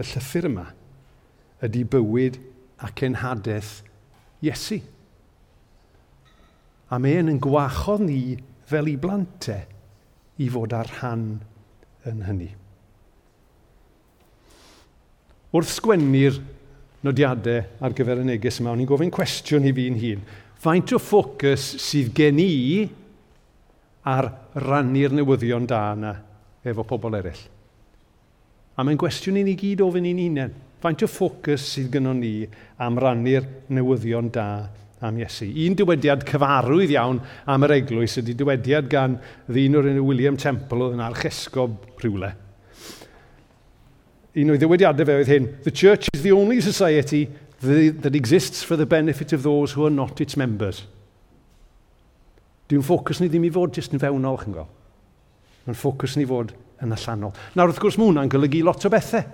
y 0.00 0.06
llythyr 0.06 0.48
yma 0.48 0.68
ydy 1.64 1.84
bywyd 1.92 2.38
ac 2.84 3.04
enhadaeth 3.08 3.80
Iesu. 4.44 4.80
A 6.90 6.98
mae 6.98 7.20
e'n 7.20 7.30
yn 7.30 7.42
gwachodd 7.44 8.06
ni 8.06 8.38
fel 8.70 8.88
i 8.90 8.96
blante 9.00 9.60
i 10.40 10.48
fod 10.50 10.74
ar 10.74 10.88
rhan 10.96 11.28
yn 12.08 12.24
hynny 12.26 12.50
wrth 15.50 15.72
sgwennu'r 15.74 16.38
nodiadau 17.06 17.62
ar 17.82 17.94
gyfer 17.96 18.22
y 18.22 18.26
neges 18.28 18.60
yma, 18.60 18.74
o'n 18.74 18.82
i'n 18.84 18.88
gofyn 18.88 19.12
cwestiwn 19.14 19.66
i 19.66 19.74
fi'n 19.74 20.00
hun. 20.00 20.24
Faint 20.60 20.92
o 20.94 21.00
ffocws 21.00 21.64
sydd 21.80 22.12
gen 22.16 22.38
i 22.42 22.50
ar 24.10 24.28
rannu'r 24.60 25.14
newyddion 25.16 25.66
da 25.68 25.80
yna 25.94 26.12
efo 26.70 26.84
pobl 26.86 27.16
eraill? 27.18 27.40
A 28.76 28.84
mae'n 28.84 29.00
gwestiwn 29.00 29.40
i 29.40 29.46
ni 29.46 29.56
gyd 29.58 29.82
ofyn 29.84 30.06
i'n 30.08 30.20
hunain. 30.20 30.52
Faint 30.80 31.02
o 31.04 31.08
ffocws 31.10 31.64
sydd 31.72 31.90
gynnon 31.96 32.20
ni 32.20 32.34
am 32.80 33.00
rannu'r 33.00 33.48
newyddion 33.72 34.30
da 34.32 34.46
am 35.00 35.18
Iesu. 35.18 35.48
Un 35.66 35.76
dywediad 35.76 36.22
cyfarwydd 36.28 36.92
iawn 36.94 37.18
am 37.48 37.64
yr 37.66 37.74
eglwys 37.78 38.18
ydy 38.20 38.36
dywediad 38.36 38.88
gan 38.92 39.16
ddyn 39.48 39.80
o'r 39.80 39.90
enw 39.94 40.04
William 40.04 40.36
Temple 40.40 40.86
oedd 40.86 40.96
yn 40.98 41.04
archesgob 41.04 41.80
rhywle 42.04 42.34
un 44.38 44.52
o'i 44.52 44.60
ddywediadau 44.60 45.06
fe 45.08 45.16
oedd 45.18 45.30
hyn, 45.30 45.48
the 45.64 45.72
church 45.74 46.08
is 46.14 46.22
the 46.22 46.32
only 46.32 46.60
society 46.62 47.26
that 47.60 48.14
exists 48.14 48.62
for 48.62 48.76
the 48.76 48.86
benefit 48.86 49.32
of 49.32 49.42
those 49.42 49.72
who 49.72 49.84
are 49.84 49.94
not 49.94 50.20
its 50.20 50.36
members. 50.36 50.84
Dwi'n 52.70 52.84
ffocws 52.86 53.20
ni 53.20 53.28
ddim 53.28 53.48
i 53.48 53.50
fod 53.52 53.74
jyst 53.74 53.96
yn 53.96 54.00
fewnol, 54.00 54.38
chi'n 54.40 54.54
gael. 54.54 54.68
Mae'n 55.66 55.76
ffocws 55.76 56.14
ni 56.16 56.24
fod 56.30 56.54
yn 56.80 56.94
allanol. 56.94 57.34
Nawr, 57.58 57.72
wrth 57.72 57.82
gwrs, 57.82 57.98
mae 57.98 58.08
hwnna'n 58.08 58.30
golygu 58.30 58.62
lot 58.64 58.86
o 58.86 58.92
bethau. 58.92 59.26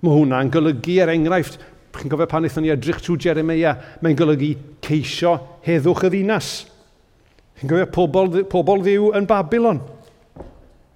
Mae 0.00 0.16
hwnna'n 0.16 0.52
golygu, 0.54 0.96
er 1.04 1.12
enghraifft, 1.12 1.60
chi'n 1.94 2.10
gofio 2.10 2.26
pan 2.30 2.48
eithon 2.48 2.64
ni 2.64 2.72
edrych 2.72 3.02
trwy 3.04 3.20
Jeremia, 3.20 3.76
mae'n 4.02 4.18
golygu 4.18 4.54
ceisio 4.82 5.36
heddwch 5.66 6.08
y 6.08 6.14
ddinas. 6.14 6.54
Chi'n 7.60 7.70
gofio 7.70 7.90
pobl, 7.94 8.40
pobl 8.50 8.82
ddiw 8.82 9.12
yn 9.20 9.28
Babylon. 9.30 9.84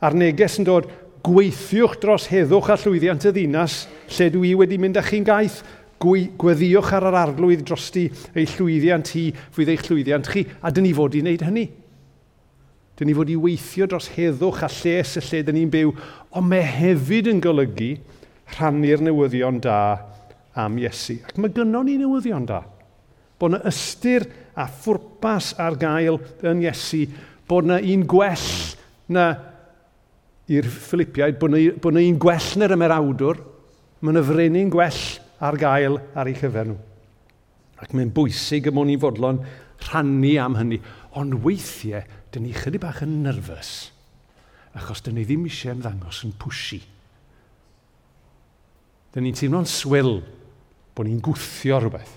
A'r 0.03 0.17
neges 0.19 0.59
yn 0.59 0.67
dod, 0.67 0.89
gweithiwch 1.25 1.99
dros 2.03 2.29
heddwch 2.33 2.71
a 2.73 2.77
llwyddiant 2.79 3.27
y 3.29 3.33
ddinas 3.35 3.83
lle 4.17 4.31
dwi 4.35 4.55
wedi 4.59 4.79
mynd 4.81 5.01
â 5.01 5.05
chi'n 5.07 5.27
gaeth. 5.27 5.61
Gweddiwch 5.99 6.93
ar 6.95 7.09
yr 7.09 7.17
arglwydd 7.19 7.65
drosti 7.67 8.05
ei 8.39 8.47
llwyddiant 8.47 9.09
hi, 9.17 9.25
fydd 9.55 9.73
eich 9.73 9.83
llwyddiant 9.89 10.29
chi, 10.31 10.45
a 10.63 10.71
dyn 10.71 10.87
ni 10.87 10.93
fod 10.95 11.17
i 11.19 11.23
wneud 11.25 11.43
hynny. 11.43 11.65
Dyn 12.99 13.11
ni 13.11 13.17
fod 13.19 13.33
i 13.35 13.39
weithio 13.39 13.89
dros 13.91 14.07
heddwch 14.15 14.63
a 14.63 14.71
lles 14.71 15.17
y 15.19 15.25
lle 15.27 15.43
dyn 15.49 15.59
ni'n 15.59 15.73
byw, 15.75 15.91
ond 16.39 16.51
mae 16.51 16.63
hefyd 16.63 17.33
yn 17.33 17.43
golygu 17.43 17.97
rhannu'r 18.55 19.03
newyddion 19.09 19.59
da 19.63 19.79
am 20.59 20.79
Iesu. 20.79 21.19
Ac 21.27 21.39
mae 21.39 21.53
gynnon 21.55 21.87
ni 21.91 21.99
newyddion 21.99 22.47
da. 22.47 22.63
Bod 23.39 23.55
yna 23.55 23.63
ystyr 23.71 24.27
a 24.59 24.67
phwrpas 24.71 25.53
ar 25.63 25.77
gael 25.79 26.19
yn 26.47 26.63
Iesu, 26.63 27.05
bod 27.51 27.67
yna 27.67 27.83
un 27.83 28.07
gwell 28.07 28.49
na 29.15 29.29
i'r 30.49 30.69
Philippiaid 30.73 31.39
bod 31.41 31.53
nhw'n 31.53 32.01
un 32.01 32.21
gwell 32.21 32.51
na'r 32.61 32.75
ymerawdwr, 32.77 33.41
mae 34.01 34.15
yna 34.15 34.23
frenin 34.25 34.71
gwell 34.73 35.03
ar 35.45 35.59
gael 35.61 35.99
ar 36.17 36.31
ei 36.31 36.37
chyfer 36.39 36.71
nhw. 36.71 36.79
Ac 37.79 37.93
mae'n 37.95 38.13
bwysig 38.15 38.67
y 38.71 38.75
mwyn 38.75 38.95
i 38.95 38.99
fodlon 39.01 39.43
rhannu 39.87 40.35
am 40.43 40.57
hynny. 40.59 40.81
Ond 41.19 41.37
weithiau, 41.45 42.03
dyn 42.33 42.47
ni 42.47 42.55
chydig 42.57 42.83
bach 42.83 43.03
yn 43.05 43.21
nyrfys, 43.25 43.91
achos 44.79 45.03
dyn 45.05 45.19
ni 45.19 45.27
ddim 45.27 45.47
eisiau 45.49 45.77
ymddangos 45.77 46.25
yn 46.27 46.35
pwysi. 46.41 46.81
Dyn 49.15 49.25
ni'n 49.27 49.37
teimlo'n 49.39 49.69
swil 49.69 50.19
bod 50.97 51.07
ni'n 51.07 51.23
gwthio 51.25 51.79
rhywbeth. 51.81 52.17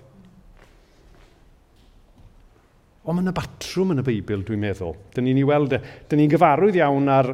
Ond 3.02 3.18
mae 3.18 3.24
yna 3.26 3.34
batrwm 3.34 3.96
yn 3.96 4.02
y 4.02 4.06
Beibl, 4.06 4.44
dwi'n 4.46 4.62
meddwl. 4.62 4.98
Dyn 5.16 5.26
ni'n 5.26 5.40
ei 5.42 5.48
weld, 5.48 5.74
e. 5.74 5.80
dyn 6.10 6.22
ni'n 6.22 6.34
gyfarwydd 6.34 6.78
iawn 6.78 7.10
ar 7.10 7.32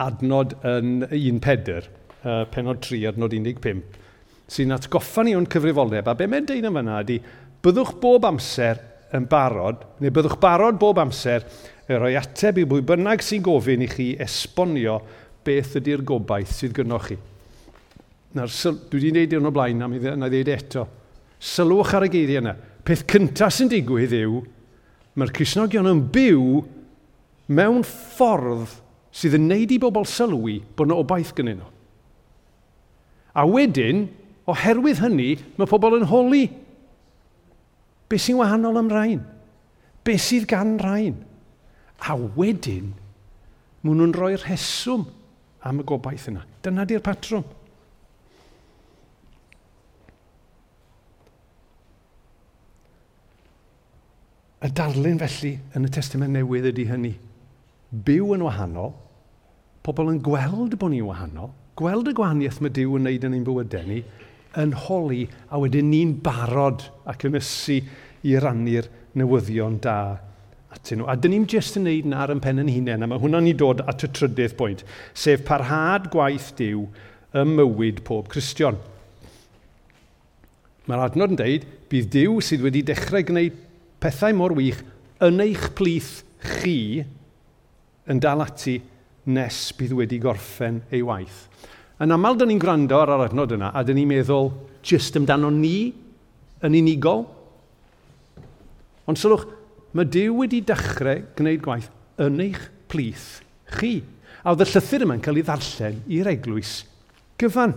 adnod 0.00 0.54
yn 0.66 1.00
1.4, 1.08 1.88
uh, 2.22 2.44
penod 2.52 2.82
3, 2.84 3.02
adnod 3.10 3.34
15, 3.34 3.82
sy'n 4.50 4.74
atgoffa 4.74 5.24
ni 5.26 5.34
o'n 5.38 5.48
cyfrifoldeb. 5.50 6.08
A 6.08 6.16
be 6.18 6.28
mae'n 6.30 6.48
deud 6.48 6.68
yn 6.68 6.78
fyna 6.78 7.00
ydy, 7.04 7.18
byddwch 7.64 7.96
bob 8.02 8.28
amser 8.28 8.80
yn 9.16 9.26
barod, 9.30 9.82
neu 10.00 10.14
byddwch 10.14 10.38
barod 10.42 10.78
bob 10.80 11.00
amser, 11.02 11.46
y 11.90 11.98
rhoi 11.98 12.14
ateb 12.18 12.60
i 12.62 12.66
bwy 12.70 12.84
bynnag 12.86 13.24
sy'n 13.24 13.42
gofyn 13.44 13.82
i 13.82 13.90
chi 13.90 14.12
esbonio 14.22 15.00
beth 15.46 15.76
ydy'r 15.80 16.04
gobaith 16.06 16.52
sydd 16.54 16.76
gynnwch 16.76 17.10
chi. 17.10 17.18
Na'r 18.38 18.52
syl... 18.54 18.76
Dwi 18.90 19.00
wedi 19.00 19.10
gwneud 19.10 19.38
yn 19.40 19.48
o 19.48 19.54
blaen, 19.54 19.80
na 19.80 19.88
mi 19.90 19.98
ddweud 19.98 20.52
eto. 20.54 20.86
Sylwch 21.40 21.96
ar 21.98 22.06
y 22.06 22.10
geiriau 22.12 22.44
yna. 22.44 22.54
Peth 22.86 23.02
cyntaf 23.10 23.56
sy'n 23.56 23.70
digwydd 23.72 24.14
yw, 24.20 24.42
mae'r 25.18 25.32
Cresnogion 25.34 25.90
yn 25.90 26.04
byw 26.14 26.60
mewn 27.50 27.82
ffordd 27.86 28.76
sydd 29.10 29.36
yn 29.38 29.48
neud 29.50 29.74
i 29.74 29.78
bobl 29.82 30.06
sylwi 30.08 30.60
bod 30.76 30.90
yna 30.90 30.98
obaith 31.02 31.34
gynnyn 31.36 31.60
nhw. 31.60 31.70
A 33.34 33.44
wedyn, 33.46 34.08
oherwydd 34.50 35.02
hynny, 35.04 35.34
mae 35.58 35.70
pobl 35.70 35.98
yn 36.00 36.08
holi. 36.10 36.46
Be 38.10 38.18
sy'n 38.18 38.40
wahanol 38.40 38.80
am 38.80 38.90
rhain? 38.90 39.22
Be 40.06 40.16
sydd 40.18 40.48
gan 40.50 40.78
rhain? 40.82 41.20
A 42.06 42.16
wedyn, 42.16 42.90
maen 43.84 44.00
nhw'n 44.00 44.14
rhoi 44.16 44.34
rheswm 44.40 45.06
am 45.66 45.82
y 45.82 45.86
gobaith 45.86 46.28
yna. 46.32 46.44
Dyna 46.64 46.86
di'r 46.88 47.04
patrwm. 47.04 47.46
Y 54.60 54.68
darlun 54.76 55.20
felly 55.22 55.54
yn 55.76 55.86
y 55.88 55.90
testament 55.92 56.34
newydd 56.36 56.68
ydy 56.74 56.84
hynny 56.90 57.14
byw 57.90 58.34
yn 58.36 58.44
wahanol, 58.46 58.92
pobl 59.82 60.12
yn 60.12 60.20
gweld 60.22 60.76
bod 60.78 60.92
ni'n 60.92 61.08
wahanol, 61.08 61.50
gweld 61.78 62.10
y 62.10 62.14
gwahaniaeth 62.16 62.60
mae 62.62 62.72
Dyw 62.76 62.96
yn 62.98 63.06
wneud 63.06 63.26
yn 63.26 63.36
ein 63.38 63.46
bywydau 63.46 63.86
ni, 63.88 64.00
yn 64.60 64.74
holi 64.86 65.24
a 65.50 65.60
wedyn 65.62 65.90
ni'n 65.90 66.16
barod 66.24 66.84
ac 67.08 67.24
yn 67.28 67.38
ysu 67.38 67.80
i 68.26 68.34
rannu'r 68.42 68.88
newyddion 69.18 69.78
da 69.82 69.96
atyn 70.74 71.00
nhw. 71.00 71.08
A 71.10 71.16
dyn 71.18 71.34
ni'n 71.34 71.46
jyst 71.50 71.78
yn 71.80 71.86
wneud 71.86 72.10
na'r 72.12 72.34
yn 72.34 72.42
pen 72.44 72.62
yn 72.62 72.70
hunain, 72.70 73.04
a 73.06 73.10
mae 73.10 73.22
hwnna'n 73.22 73.46
ni 73.48 73.54
dod 73.58 73.82
at 73.90 74.04
y 74.06 74.10
trydydd 74.14 74.56
bwynt, 74.58 74.84
sef 75.14 75.42
parhad 75.48 76.10
gwaith 76.12 76.52
Dyw 76.58 76.86
ym 77.40 77.54
mywyd 77.58 78.02
pob 78.06 78.30
Cristion. 78.30 78.78
Mae'r 80.90 81.06
adnod 81.06 81.34
yn 81.34 81.40
dweud, 81.40 81.66
bydd 81.90 82.10
Dyw 82.14 82.38
sydd 82.44 82.66
wedi 82.66 82.84
dechrau 82.86 83.26
gwneud 83.26 83.58
pethau 84.02 84.34
mor 84.36 84.54
wych 84.58 84.82
yn 85.22 85.42
eich 85.42 85.70
plith 85.78 86.20
chi 86.60 87.04
yn 88.10 88.20
dal 88.22 88.42
ati 88.44 88.78
nes 89.30 89.60
bydd 89.78 89.94
wedi 89.98 90.18
gorffen 90.22 90.82
ei 90.90 91.02
waith. 91.06 91.44
Yn 92.00 92.14
aml, 92.14 92.38
dyn 92.40 92.50
ni'n 92.50 92.60
gwrando 92.62 92.98
ar 92.98 93.12
yr 93.14 93.26
adnod 93.28 93.54
yna, 93.58 93.70
a 93.76 93.84
dyn 93.84 93.98
ni'n 94.00 94.08
meddwl 94.08 94.50
jyst 94.86 95.18
amdano 95.20 95.50
ni 95.52 95.92
yn 96.64 96.76
unigol. 96.78 97.26
Ond 99.08 99.20
sylwch, 99.20 99.46
mae 99.92 100.08
Dyw 100.08 100.38
wedi 100.40 100.62
dechrau 100.64 101.24
gwneud 101.36 101.62
gwaith 101.64 101.90
yn 102.24 102.40
eich 102.46 102.62
plith 102.90 103.40
chi. 103.76 104.00
A 104.40 104.54
oedd 104.54 104.64
y 104.64 104.68
llythyr 104.70 105.04
yma'n 105.04 105.22
cael 105.24 105.40
ei 105.40 105.46
ddarllen 105.46 105.98
i'r 106.16 106.30
eglwys 106.32 106.74
gyfan. 107.40 107.74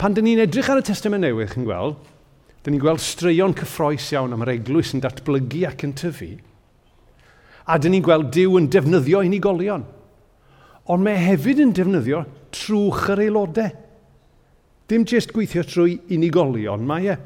Pan 0.00 0.16
dyn 0.16 0.26
ni'n 0.26 0.42
edrych 0.46 0.70
ar 0.72 0.80
y 0.80 0.86
testament 0.86 1.22
newydd, 1.22 1.52
chi'n 1.52 1.66
gweld, 1.68 1.98
dyn 2.64 2.74
ni'n 2.74 2.82
gweld 2.82 3.02
straeon 3.04 3.54
cyffroes 3.58 4.08
iawn 4.14 4.32
am 4.34 4.42
yr 4.46 4.54
eglwys 4.56 4.94
yn 4.96 5.04
datblygu 5.04 5.66
ac 5.68 5.84
yn 5.86 5.94
tyfu. 5.98 6.32
A 7.66 7.78
dyn 7.78 7.94
ni'n 7.96 8.04
gweld 8.04 8.30
Dyw 8.34 8.56
yn 8.58 8.68
defnyddio 8.72 9.22
unigolion. 9.26 9.84
Ond 10.90 11.04
mae 11.04 11.18
hefyd 11.20 11.62
yn 11.62 11.74
defnyddio 11.76 12.24
trwch 12.52 13.10
yr 13.14 13.24
aelodau. 13.26 13.70
Dim 14.90 15.06
jyst 15.08 15.32
gweithio 15.32 15.62
trwy 15.64 15.96
unigolion, 16.12 16.82
mae 16.84 17.12
e. 17.14 17.18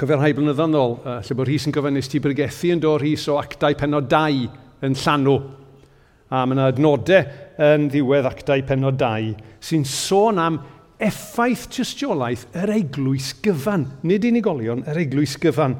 Cyfer 0.00 0.16
rhai 0.16 0.32
blynyddo'n 0.32 0.76
ôl, 0.78 0.94
uh, 1.02 1.18
lle 1.20 1.36
bod 1.36 1.48
Rhys 1.50 1.66
yn 1.68 1.74
gofynnus 1.76 2.08
ti 2.08 2.22
brygethu 2.22 2.70
yn 2.72 2.80
dod 2.80 3.02
Rhys 3.02 3.26
o 3.28 3.36
actau 3.40 3.74
penod 3.76 4.06
2 4.08 4.46
yn 4.86 4.94
llanw. 4.96 5.34
A 6.30 6.44
mae 6.46 6.54
yna 6.54 6.68
adnodau 6.70 7.66
yn 7.66 7.88
ddiwedd 7.90 8.28
actau 8.30 8.62
penod 8.64 8.96
2 9.02 9.34
sy'n 9.66 9.84
sôn 9.84 10.38
am 10.40 10.60
effaith 11.00 11.66
tystiolaeth 11.74 12.46
yr 12.60 12.72
eglwys 12.76 13.32
gyfan. 13.44 13.88
Nid 14.06 14.24
unigolion, 14.28 14.84
yr 14.88 15.02
eglwys 15.02 15.36
gyfan 15.42 15.76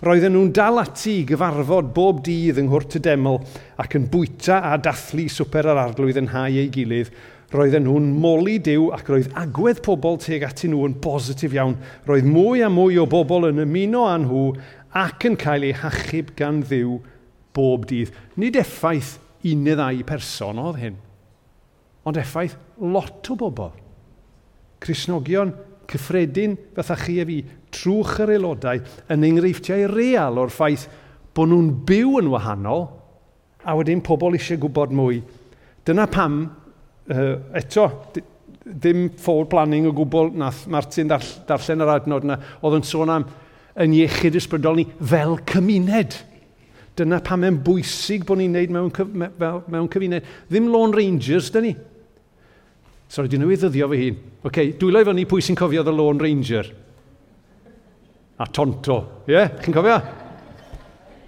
roedden 0.00 0.32
nhw'n 0.32 0.52
dal 0.56 0.80
ati 0.80 1.18
i 1.20 1.26
gyfarfod 1.28 1.90
bob 1.96 2.22
dydd 2.24 2.60
yng 2.62 2.70
Nghwrt 2.70 2.96
y 2.96 3.02
Deml 3.04 3.36
ac 3.80 3.96
yn 3.98 4.06
bwyta 4.12 4.62
a 4.70 4.78
dathlu 4.80 5.26
swper 5.28 5.68
yr 5.68 5.80
arglwydd 5.82 6.22
yn 6.22 6.30
hau 6.32 6.48
ei 6.48 6.70
gilydd, 6.72 7.10
roedden 7.52 7.84
nhw'n 7.84 8.06
moli 8.22 8.56
diw 8.64 8.88
ac 8.96 9.10
roedd 9.12 9.28
agwedd 9.36 9.82
pobl 9.84 10.16
teg 10.22 10.46
ati 10.46 10.70
nhw 10.70 10.86
yn 10.88 10.96
bositif 11.04 11.52
iawn. 11.56 11.76
Roedd 12.08 12.28
mwy 12.28 12.64
a 12.64 12.70
mwy 12.72 12.96
o 13.02 13.04
bobl 13.10 13.50
yn 13.50 13.60
ymuno 13.66 14.06
â 14.08 14.16
nhw 14.22 14.44
ac 14.96 15.26
yn 15.28 15.36
cael 15.40 15.68
eu 15.68 15.76
hachub 15.82 16.32
gan 16.38 16.62
ddiw 16.64 16.96
bob 17.56 17.84
dydd. 17.90 18.14
Nid 18.40 18.56
effaith 18.56 19.18
un 19.50 19.64
neu 19.66 19.76
ddau 19.76 20.04
person 20.08 20.60
oedd 20.62 20.80
hyn, 20.80 21.00
ond 22.08 22.20
effaith 22.20 22.56
lot 22.80 23.28
o 23.32 23.36
bobl. 23.36 23.74
Cresnogion, 24.80 25.52
cyffredin 25.90 26.56
fatha 26.76 26.96
chi 26.96 27.18
a 27.20 27.26
fi, 27.28 27.42
trwch 27.74 28.18
yr 28.24 28.34
aelodau 28.36 28.80
yn 29.12 29.26
enghreifftiau 29.28 29.88
real 29.92 30.40
o'r 30.40 30.52
ffaith 30.54 30.88
bod 31.36 31.50
nhw'n 31.50 31.70
byw 31.88 32.18
yn 32.20 32.30
wahanol 32.32 32.88
a 33.64 33.76
wedyn 33.76 34.02
pobl 34.04 34.36
eisiau 34.38 34.60
gwybod 34.62 34.94
mwy. 34.96 35.20
Dyna 35.86 36.06
pam, 36.10 36.40
uh, 37.10 37.36
eto, 37.56 37.86
ddim 38.64 39.08
forward 39.20 39.50
planning 39.52 39.88
o 39.88 39.94
gwbl 39.96 40.32
nath 40.38 40.66
Martin 40.70 41.10
dar, 41.10 41.24
darllen 41.48 41.84
yr 41.84 41.94
adnod 41.96 42.26
yna, 42.26 42.38
oedd 42.60 42.80
yn 42.80 42.86
sôn 42.86 43.12
am 43.12 43.28
yn 43.80 43.94
iechyd 43.96 44.36
ysbrydol 44.40 44.80
ni 44.80 44.86
fel 44.98 45.38
cymuned. 45.48 46.18
Dyna 46.98 47.20
pam 47.24 47.44
mae'n 47.44 47.60
bwysig 47.64 48.26
bod 48.28 48.40
ni'n 48.40 48.56
neud 48.56 48.74
mewn, 48.74 48.90
mewn, 49.70 49.88
cymuned. 49.92 50.26
Ddim 50.50 50.68
Lone 50.72 50.96
Rangers, 50.96 51.48
dyn 51.54 51.68
ni. 51.68 51.74
Sorry, 53.10 53.30
dwi'n 53.30 53.42
newid 53.42 53.62
ddyddio 53.62 53.88
fy 53.90 54.00
hun. 54.04 54.18
Okay, 54.46 54.74
dwylo 54.78 55.00
i 55.02 55.06
fyny 55.08 55.26
pwy 55.30 55.42
sy'n 55.42 55.58
cofio 55.58 55.82
The 55.86 55.94
Lone 55.94 56.22
Ranger 56.22 56.68
a 58.40 58.48
tonto. 58.48 58.98
Ie, 59.28 59.36
yeah? 59.36 59.54
chi'n 59.60 59.76
cofio? 59.76 60.00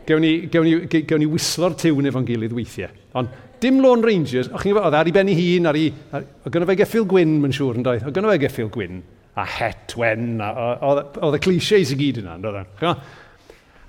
Gewn 0.09 0.25
ni, 0.25 0.33
gewn 0.51 0.67
ni, 0.67 0.77
gewn 0.89 1.23
ni 1.23 1.29
wislo'r 1.31 1.77
tiwn 1.79 2.09
efo'n 2.11 2.27
gilydd 2.27 2.55
weithiau. 2.57 2.93
Ond 3.21 3.35
dim 3.63 3.81
Lone 3.85 4.07
Rangers, 4.07 4.49
o'ch 4.51 4.65
chi'n 4.65 4.79
oedd 4.81 4.97
ar 4.99 5.09
ei 5.09 5.15
benni 5.15 5.35
hun, 5.39 5.69
ar 5.71 5.79
ei... 5.79 5.91
o 6.19 6.51
gynnu 6.53 6.69
fe 6.71 6.79
geffil 6.81 7.07
gwyn, 7.09 7.37
mae'n 7.43 7.55
siŵr 7.55 7.79
yn 7.79 7.87
dweud, 7.87 8.07
o 8.09 8.15
gynnu 8.15 8.33
fe 8.33 8.39
geffil 8.43 8.71
gwyn, 8.75 9.03
a 9.39 9.45
het 9.59 9.95
wen, 10.01 10.41
oedd 10.43 11.37
y 11.39 11.43
clisiais 11.45 11.93
i 11.95 11.99
gyd 12.01 12.23
yna, 12.25 12.39
doedd 12.43 12.63
e? 12.63 12.95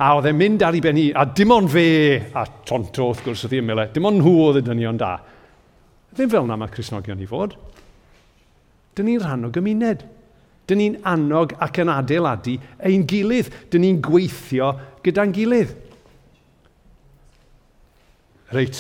A 0.04 0.10
oedd 0.18 0.28
e'n 0.30 0.38
mynd 0.38 0.64
ar 0.66 0.76
ei 0.76 0.82
benni, 0.84 1.08
a 1.16 1.24
dim 1.26 1.54
ond 1.56 1.72
fe, 1.72 1.88
a 2.36 2.44
tonto 2.68 3.10
wrth 3.10 3.24
gwrs 3.26 3.46
oedd 3.48 3.56
hi'n 3.58 3.68
mele, 3.68 3.88
dim 3.94 4.10
ond 4.10 4.20
nhw 4.20 4.34
oedd 4.50 4.60
y 4.62 4.66
dynion 4.68 5.00
da. 5.00 5.16
Ddim 6.14 6.32
fel 6.34 6.46
yna 6.46 6.60
mae 6.60 6.74
Cresnogion 6.74 7.22
i 7.24 7.30
fod. 7.30 7.56
Dyn 8.98 9.10
ni'n 9.10 9.24
rhan 9.24 9.48
o 9.48 9.52
gymuned. 9.54 10.06
Dyn 10.68 10.80
ni'n 10.80 11.00
annog 11.08 11.56
ac 11.62 11.82
yn 11.84 11.92
adeiladu 11.92 12.58
ein 12.88 13.06
gilydd. 13.10 13.52
Dyn 13.72 13.84
ni'n 13.84 14.02
gweithio 14.04 14.72
gyda'n 15.04 15.34
gilydd. 15.36 15.74
Reit, 18.54 18.78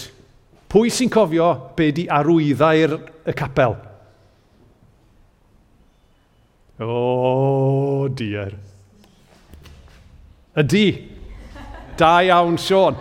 pwy 0.69 0.91
sy'n 0.93 1.11
cofio 1.11 1.49
be 1.77 1.89
di 1.95 2.05
arwyddau'r 2.11 2.99
y 3.25 3.33
capel? 3.35 3.75
O, 6.83 8.07
dier. 8.13 8.53
Ydy. 10.57 10.85
Da 11.97 12.19
iawn, 12.25 12.57
Sean. 12.61 12.97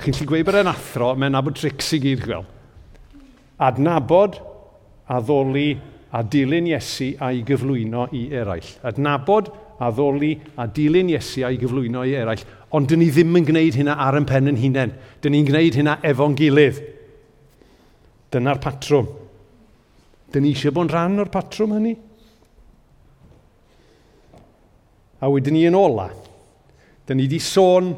Chi'n 0.00 0.16
lli 0.18 0.26
gweud 0.28 0.46
bod 0.48 0.58
e'n 0.60 0.68
athro, 0.68 1.14
mae'n 1.16 1.32
nabod 1.36 1.56
trics 1.56 1.94
i 1.96 2.00
gyd, 2.02 2.22
gweld. 2.24 2.48
Adnabod, 3.64 4.36
addoli, 5.08 5.70
a 6.16 6.22
dilyn 6.24 6.68
Iesu 6.70 7.12
a'i 7.20 7.42
gyflwyno 7.46 8.06
i 8.16 8.26
eraill. 8.32 8.68
Adnabod, 8.88 9.50
addoli 9.84 10.32
a 10.56 10.64
dilyn 10.66 11.10
Iesu 11.12 11.44
a'i 11.44 11.58
gyflwyno 11.60 12.06
i 12.08 12.14
eraill. 12.16 12.44
Ond 12.76 12.88
dyn 12.88 13.02
ni 13.02 13.10
ddim 13.12 13.36
yn 13.36 13.46
gwneud 13.46 13.76
hynna 13.76 13.98
ar 14.00 14.16
yn 14.18 14.28
pen 14.28 14.48
yn 14.50 14.60
hunain. 14.60 14.94
Dyn 15.20 15.36
ni'n 15.36 15.48
gwneud 15.48 15.76
hynna 15.76 15.98
efo'n 16.08 16.36
gilydd. 16.38 16.80
Dyna'r 18.32 18.62
patrwm. 18.64 19.12
Dyn 20.32 20.46
ni 20.46 20.54
eisiau 20.54 20.74
bod 20.74 20.88
yn 20.88 20.94
rhan 20.94 21.20
o'r 21.22 21.32
patrwm 21.32 21.76
hynny. 21.76 21.94
A 25.20 25.30
wedyn 25.32 25.56
ni 25.56 25.66
yn 25.68 25.76
ola. 25.76 26.08
Dyn 27.06 27.20
ni 27.20 27.28
wedi 27.28 27.42
sôn 27.44 27.92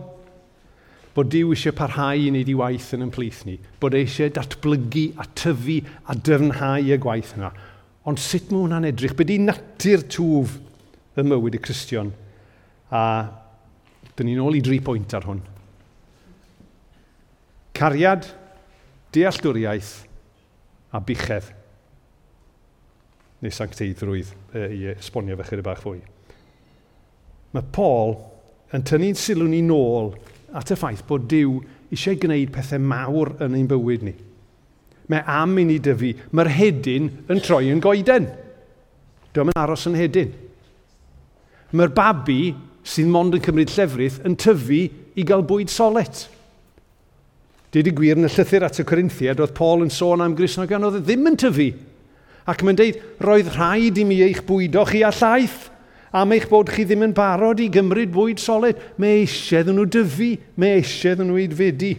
bod 1.15 1.31
Dyw 1.33 1.55
eisiau 1.55 1.75
parhau 1.75 2.19
i 2.19 2.29
wneud 2.31 2.51
i 2.51 2.59
waith 2.59 2.93
yn 2.95 3.07
ymplith 3.09 3.45
ni. 3.47 3.57
Bod 3.79 3.97
eisiau 3.99 4.35
datblygu 4.35 5.09
a 5.19 5.31
tyfu 5.39 5.81
a 6.07 6.15
dyfnhau 6.15 6.83
y 6.83 6.99
gwaith 7.03 7.35
yna. 7.39 7.55
Ond 8.07 8.21
sut 8.23 8.53
mae 8.53 8.63
hwnna'n 8.63 8.89
edrych? 8.93 9.17
Be 9.19 9.27
di 9.27 9.39
natur 9.43 10.05
twf 10.07 10.57
y 11.19 11.25
mywyd 11.27 11.59
y 11.59 11.63
Cristion? 11.63 12.13
A 12.95 13.03
dyn 14.19 14.31
ni'n 14.31 14.43
ôl 14.43 14.59
i 14.59 14.63
dri 14.65 14.79
pwynt 14.85 15.15
ar 15.19 15.27
hwn. 15.29 15.41
Cariad, 17.79 18.27
dealltwriaeth 19.15 19.93
a 20.95 21.01
bichedd. 21.05 21.53
Neu 23.43 23.55
sancteiddrwydd 23.55 24.33
e, 24.57 24.65
i 24.75 24.81
esbonio 24.97 25.37
fe 25.39 25.47
chydig 25.51 25.67
bach 25.67 25.83
fwy. 25.85 26.01
Mae 27.55 27.69
Paul 27.75 28.17
yn 28.75 28.83
tynnu'n 28.87 29.19
sylw 29.19 29.47
ni 29.49 29.61
nôl 29.65 30.11
at 30.59 30.73
y 30.75 30.79
ffaith 30.79 31.05
bod 31.09 31.29
Dyw 31.31 31.61
eisiau 31.93 32.19
gwneud 32.21 32.51
pethau 32.53 32.83
mawr 32.83 33.37
yn 33.45 33.55
ein 33.57 33.71
bywyd 33.71 34.05
ni. 34.09 34.17
Mae 35.09 35.25
am 35.25 35.57
i 35.61 35.65
ni 35.65 35.79
dyfu, 35.81 36.13
mae'r 36.37 36.51
hedyn 36.53 37.09
yn 37.33 37.43
troi 37.45 37.71
yn 37.73 37.81
goeden. 37.85 38.29
Dwi'n 39.33 39.49
mynd 39.49 39.61
aros 39.61 39.87
yn 39.89 39.97
hedyn. 39.97 40.35
Mae'r 41.73 41.93
babi 41.97 42.41
sy'n 42.89 43.11
mond 43.13 43.37
yn 43.37 43.45
cymryd 43.45 43.73
llefrith 43.73 44.19
yn 44.29 44.37
tyfu 44.41 44.83
i 44.89 45.25
gael 45.29 45.45
bwyd 45.49 45.73
solet. 45.73 46.27
Dyd 47.73 47.91
i 47.91 47.93
gwir 47.93 48.17
yn 48.17 48.29
y 48.29 48.33
llythyr 48.33 48.65
at 48.65 48.81
y 48.81 48.87
Corinthiad, 48.89 49.41
oedd 49.45 49.57
Paul 49.57 49.85
yn 49.85 49.93
sôn 49.93 50.25
am 50.25 50.37
Grisnogion, 50.37 50.87
oedd 50.89 51.01
e 51.01 51.03
ddim 51.05 51.29
yn 51.29 51.37
tyfu. 51.41 51.71
Ac 52.49 52.65
mae'n 52.65 52.79
deud, 52.81 53.01
roedd 53.21 53.51
rhaid 53.57 54.01
i 54.01 54.07
mi 54.09 54.23
eich 54.25 54.41
bwydo 54.49 54.87
chi 54.89 55.03
a 55.05 55.11
llaeth, 55.13 55.67
am 56.17 56.33
eich 56.33 56.49
bod 56.49 56.73
chi 56.73 56.87
ddim 56.89 57.05
yn 57.05 57.17
barod 57.17 57.61
i 57.61 57.69
gymryd 57.73 58.13
bwyd 58.15 58.41
solid. 58.41 58.81
Mae 58.97 59.23
eisiau 59.23 59.69
nhw 59.69 59.85
dyfu, 59.99 60.31
mae 60.57 60.79
eisiau 60.79 61.21
nhw 61.21 61.43
i. 61.45 61.93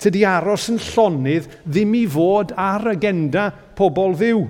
Tydi 0.00 0.24
aros 0.24 0.70
yn 0.72 0.80
llonydd 0.80 1.48
ddim 1.66 1.92
i 1.98 2.06
fod 2.08 2.54
ar 2.56 2.88
agenda 2.94 3.50
pobl 3.76 4.16
fyw. 4.16 4.40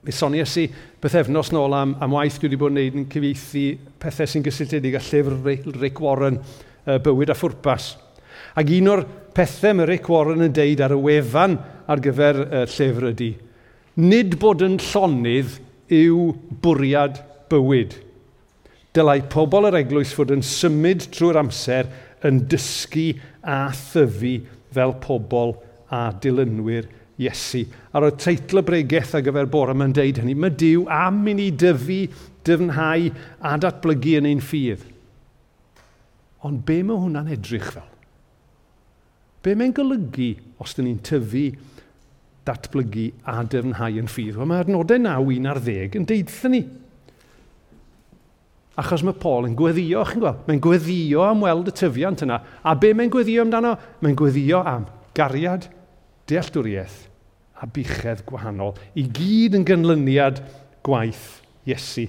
Mi 0.00 0.14
soni 0.16 0.40
ys 0.40 0.56
i 0.62 0.66
pethefnos 1.00 1.50
nôl 1.52 1.74
am, 1.76 1.92
am 2.00 2.16
waith 2.16 2.38
dwi 2.40 2.48
wedi 2.48 2.60
bod 2.60 2.72
yn 2.72 2.78
gwneud 2.78 3.00
yn 3.02 3.08
cyfeithi 3.12 3.64
pethau 4.00 4.30
sy'n 4.30 4.44
gysylltiedig 4.46 4.96
â 4.96 5.02
llyfr 5.04 5.76
Rick 5.76 6.00
Warren, 6.00 6.40
Bywyd 7.04 7.34
a 7.34 7.36
Phwrpas. 7.36 7.92
Ac 8.56 8.70
un 8.78 8.88
o'r 8.94 9.04
pethau 9.36 9.76
mae 9.76 9.88
Rick 9.90 10.08
Warren 10.10 10.46
yn 10.46 10.54
deud 10.56 10.80
ar 10.82 10.96
y 10.96 11.00
wefan 11.04 11.58
ar 11.90 12.00
gyfer 12.02 12.40
uh, 12.46 12.62
llyfr 12.64 13.10
ydy, 13.12 13.34
nid 14.00 14.38
bod 14.40 14.64
yn 14.64 14.78
llonydd 14.80 15.58
yw 15.92 16.30
bwriad 16.64 17.20
bywyd. 17.50 17.98
Dylai 18.96 19.20
pobl 19.30 19.68
yr 19.68 19.78
eglwys 19.82 20.14
fod 20.16 20.32
yn 20.34 20.42
symud 20.46 21.04
trwy'r 21.14 21.38
amser 21.44 21.90
yn 22.26 22.42
dysgu 22.50 23.10
a 23.42 23.68
thyfu 23.74 24.38
fel 24.74 24.96
pobl 25.02 25.54
a 25.90 26.08
dilynwyr 26.22 26.88
Iesu. 27.20 27.66
Ar 27.92 28.06
y 28.08 28.12
teitl 28.16 28.62
y 28.62 28.64
bregeth 28.64 29.14
ar 29.16 29.24
gyfer 29.26 29.48
bore 29.52 29.74
mae'n 29.76 29.92
deud 29.96 30.20
hynny, 30.22 30.36
mae 30.38 30.54
Dyw 30.56 30.86
am 30.94 31.20
i 31.28 31.34
ni 31.36 31.50
dyfu, 31.52 32.06
dyfnhau 32.48 33.10
a 33.44 33.56
datblygu 33.60 34.16
yn 34.20 34.28
ein 34.30 34.44
ffydd. 34.44 34.86
Ond 36.48 36.62
be 36.64 36.78
mae 36.86 36.96
hwnna'n 36.96 37.32
edrych 37.34 37.68
fel? 37.74 37.88
Be 39.44 39.52
mae'n 39.56 39.74
golygu 39.76 40.32
os 40.60 40.72
dyn 40.76 40.88
ni'n 40.88 41.02
tyfu, 41.04 41.50
datblygu 42.48 43.10
a 43.28 43.42
dyfnhau 43.44 44.00
yn 44.00 44.08
ffydd? 44.08 44.38
Wel, 44.38 44.48
mae 44.48 44.64
adnodau 44.64 45.00
9, 45.04 45.28
1 45.36 45.50
ar 45.52 45.60
10 45.66 46.00
yn 46.00 46.08
deud 46.08 46.32
ni 46.54 46.64
Achos 48.78 49.02
mae 49.02 49.16
Paul 49.18 49.48
yn 49.48 49.56
gweddio, 49.58 50.04
chi'n 50.06 50.22
gweld? 50.22 50.44
Mae'n 50.46 50.62
gweddio 50.62 51.24
am 51.26 51.42
weld 51.42 51.68
y 51.72 51.74
tyfiant 51.74 52.22
yna. 52.24 52.38
A 52.62 52.76
be 52.78 52.92
mae'n 52.94 53.10
gweddio 53.12 53.42
amdano? 53.44 53.74
Mae'n 54.00 54.18
gweddio 54.18 54.62
am 54.62 54.86
gariad, 55.16 55.66
dealltwriaeth 56.30 57.06
a 57.60 57.66
buchedd 57.66 58.22
gwahanol. 58.28 58.76
I 58.94 59.04
gyd 59.10 59.58
yn 59.58 59.66
gynlyniad 59.68 60.40
gwaith 60.86 61.40
Iesu. 61.68 62.06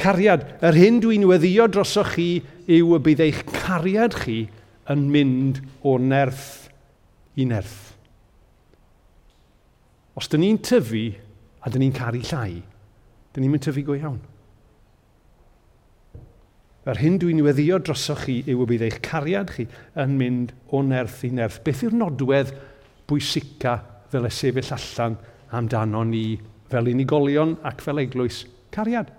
Cariad, 0.00 0.46
yr 0.64 0.76
hyn 0.76 1.00
dwi'n 1.02 1.26
weddio 1.28 1.66
drosoch 1.68 2.14
chi 2.16 2.28
yw 2.70 2.96
y 2.96 3.00
bydd 3.04 3.22
eich 3.24 3.40
cariad 3.52 4.16
chi 4.22 4.42
yn 4.90 5.06
mynd 5.12 5.60
o 5.86 5.96
nerth 6.00 6.70
i 7.36 7.46
nerth. 7.48 7.90
Os 10.16 10.28
dyn 10.32 10.42
ni'n 10.44 10.60
tyfu 10.64 11.06
a 11.60 11.72
dyn 11.72 11.84
ni'n 11.84 11.96
caru 11.96 12.22
llai, 12.24 12.60
dyn 13.32 13.44
ni'n 13.44 13.52
mynd 13.52 13.64
tyfu 13.66 13.84
go 13.86 13.96
iawn. 13.96 14.18
Yr 16.88 16.96
hyn 16.96 17.18
dwi'n 17.20 17.42
weddio 17.44 17.76
drosoch 17.84 18.22
chi 18.24 18.38
yw 18.48 18.64
y 18.64 18.68
bydd 18.70 18.86
eich 18.86 19.00
cariad 19.04 19.50
chi 19.52 19.66
yn 20.00 20.14
mynd 20.16 20.54
o 20.72 20.80
nerth 20.80 21.26
i 21.28 21.32
nerth. 21.36 21.58
Beth 21.64 21.82
yw'r 21.84 21.96
nodwedd 21.96 22.54
bwysica 23.10 23.74
fel 24.10 24.28
y 24.28 24.32
sefyll 24.32 24.72
allan 24.76 25.18
amdano 25.56 26.06
ni 26.08 26.24
fel 26.72 26.88
unigolion 26.88 27.58
ac 27.68 27.84
fel 27.84 28.00
eglwys 28.00 28.46
cariad? 28.72 29.12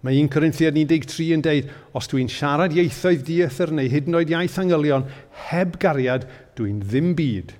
Mae 0.00 0.16
1 0.16 0.30
Corinthiad 0.32 0.78
13 0.80 1.34
yn 1.36 1.42
deud, 1.44 1.68
os 1.92 2.08
dwi'n 2.08 2.30
siarad 2.32 2.72
ieithoedd 2.72 3.26
diethyr 3.26 3.74
neu 3.76 3.90
hyd 3.92 4.08
yn 4.08 4.16
oed 4.16 4.30
iaith 4.32 4.56
angylion, 4.62 5.04
heb 5.50 5.76
gariad, 5.82 6.24
dwi'n 6.56 6.80
ddim 6.80 7.12
byd, 7.18 7.52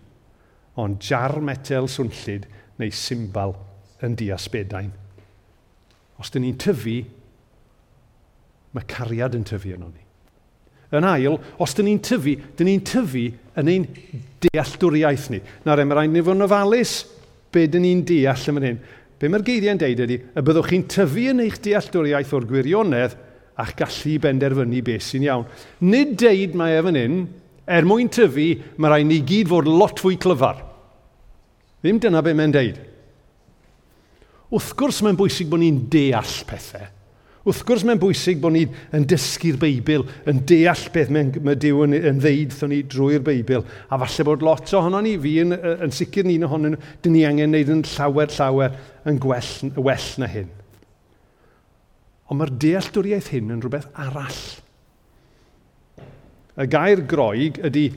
ond 0.81 1.05
jar 1.05 1.37
metel 1.45 1.91
swnllid 1.93 2.49
neu 2.81 2.89
symbol 2.97 3.53
yn 4.01 4.17
diasbedain. 4.17 4.95
Os 6.17 6.33
dyn 6.33 6.47
ni'n 6.47 6.57
tyfu 6.61 7.03
mae 8.77 8.87
cariad 8.91 9.37
yn 9.39 9.47
tyfu 9.49 9.75
yn 9.75 9.85
ni. 9.89 10.07
Yn 10.99 11.07
ail, 11.07 11.37
os 11.63 11.75
dyn 11.79 11.87
ni'n 11.87 12.01
tyfu, 12.03 12.35
dyn 12.59 12.67
ni'n 12.67 12.85
tyfu 12.87 13.29
yn 13.61 13.71
ein 13.71 13.87
dealltwriaeth 14.43 15.29
ni. 15.31 15.39
Nawr, 15.67 15.83
e, 15.83 15.87
mae 15.87 15.99
rhaid 16.01 16.15
ni 16.15 16.23
fod 16.27 16.39
yn 16.39 16.47
ofalus 16.47 16.95
be 17.55 17.67
dyn 17.71 17.85
ni'n 17.87 18.03
deall 18.07 18.49
yma 18.51 18.65
hyn. 18.65 18.81
Be 19.21 19.31
mae'r 19.31 19.45
geiriau'n 19.47 19.81
deud 19.81 20.03
ydy, 20.07 20.17
y 20.35 20.43
byddwch 20.47 20.71
chi'n 20.73 20.87
tyfu 20.91 21.27
yn 21.31 21.45
eich 21.45 21.61
dealltwriaeth 21.63 22.33
o'r 22.35 22.49
gwirionedd 22.51 23.17
a'ch 23.61 23.75
gallu 23.79 24.17
benderfynu 24.25 24.83
beth 24.87 25.07
sy'n 25.07 25.27
iawn. 25.27 25.47
Nid 25.87 26.17
deud 26.19 26.57
mae 26.59 26.79
efo'n 26.81 26.99
hyn, 26.99 27.19
er 27.71 27.87
mwyn 27.87 28.11
tyfu, 28.11 28.49
mae 28.81 28.95
rhaid 28.95 29.11
ni 29.11 29.21
gyd 29.27 29.51
fod 29.51 29.69
lot 29.71 30.01
fwy 30.03 30.19
clyfar. 30.21 30.65
Ddim 31.85 32.01
dyna 32.03 32.23
be 32.25 32.35
mae'n 32.37 32.55
deud. 32.55 32.81
Wrth 34.51 34.73
gwrs 34.79 35.05
mae'n 35.07 35.19
bwysig 35.19 35.51
bod 35.51 35.63
ni'n 35.63 35.85
deall 35.93 36.35
pethau, 36.49 36.89
Wrth 37.51 37.65
gwrs 37.67 37.83
mae'n 37.87 37.99
bwysig 37.99 38.39
bod 38.43 38.55
ni 38.55 38.63
yn 38.95 39.05
dysgu'r 39.11 39.59
Beibl, 39.59 40.05
yn 40.31 40.45
deall 40.47 40.85
beth 40.95 41.11
mae, 41.11 41.33
mae 41.43 41.59
Dyw 41.59 41.83
yn, 41.87 41.97
yn 41.99 42.21
ddeud 42.23 42.55
wrthon 42.55 42.71
ni 42.71 42.81
drwy'r 42.87 43.25
Beibl. 43.27 43.65
A 43.91 43.99
falle 44.05 44.27
bod 44.29 44.45
lot 44.47 44.71
ohono 44.79 45.03
ni, 45.03 45.17
fi 45.19 45.35
yn, 45.43 45.57
yn 45.57 45.95
sicr 45.95 46.29
ni'n 46.29 46.47
ohono, 46.47 46.71
nhw, 46.71 46.91
dyn 47.03 47.17
ni 47.17 47.27
angen 47.27 47.51
wneud 47.51 47.75
yn 47.75 47.83
llawer 47.97 48.31
llawer 48.37 48.79
yn 49.11 49.19
gwell, 49.23 49.51
well 49.81 50.09
na 50.23 50.31
hyn. 50.31 50.53
Ond 52.31 52.39
mae'r 52.39 52.55
dealltwriaeth 52.63 53.33
hyn 53.35 53.51
yn 53.57 53.65
rhywbeth 53.65 53.91
arall. 53.99 54.41
Y 56.61 56.67
gair 56.71 57.03
groig 57.11 57.59
ydy, 57.67 57.89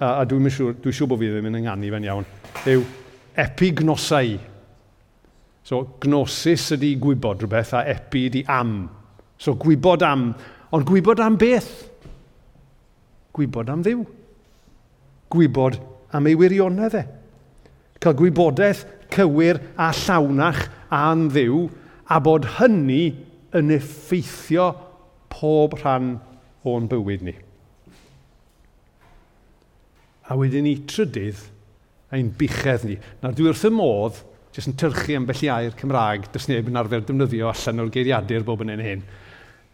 a, 0.00 0.16
a 0.16 0.26
dwi'n 0.26 0.50
siŵr, 0.50 0.76
dwi 0.82 0.94
siŵr 0.94 1.12
bod 1.12 1.22
fi 1.22 1.30
ddim 1.30 1.46
yn 1.52 1.60
ynganu 1.60 1.94
fe'n 1.94 2.08
iawn, 2.08 2.26
yw 2.72 2.82
epignosau. 3.38 4.34
So, 5.66 5.82
gnosis 6.02 6.72
ydy 6.74 6.96
gwybod 7.02 7.44
rhywbeth 7.44 7.74
a 7.78 7.84
epi 7.94 8.26
ydy 8.30 8.42
am. 8.50 8.76
So 9.38 9.56
gwybod 9.60 10.04
am, 10.06 10.30
ond 10.74 10.86
gwybod 10.88 11.20
am 11.22 11.36
beth? 11.40 11.70
Gwybod 13.36 13.70
am 13.72 13.84
ddiw. 13.84 14.04
Gwybod 15.32 15.78
am 16.16 16.28
ei 16.30 16.36
wirionedd 16.38 16.96
e. 16.96 17.04
Cael 18.00 18.16
gwybodaeth 18.18 18.84
cywir 19.12 19.60
a 19.80 19.90
llawnach 19.96 20.66
a'n 20.92 21.26
ddiw 21.32 21.66
a 22.12 22.20
bod 22.22 22.46
hynny 22.58 23.02
yn 23.56 23.72
effeithio 23.74 24.70
pob 25.32 25.76
rhan 25.80 26.16
o'n 26.66 26.88
bywyd 26.90 27.24
ni. 27.26 27.34
A 30.26 30.36
wedyn 30.38 30.66
ni 30.66 30.76
trydydd 30.88 31.44
ein 32.14 32.32
bichedd 32.38 32.86
ni. 32.86 32.96
Nawr 33.22 33.36
dwi 33.36 33.50
wrth 33.50 33.66
y 33.68 33.72
modd, 33.74 34.18
jyst 34.54 34.70
yn 34.70 34.78
tyrchu 34.78 35.16
am 35.18 35.26
bell 35.28 35.44
air 35.52 35.76
Cymraeg, 35.78 36.28
dys 36.34 36.48
neb 36.50 36.70
yn 36.70 36.80
arfer 36.80 37.04
defnyddio 37.04 37.50
allan 37.50 37.84
o'r 37.84 37.92
geiriadur 37.94 38.46
bob 38.46 38.64
yn 38.64 38.74
hyn 38.74 38.84
hyn. 38.86 39.06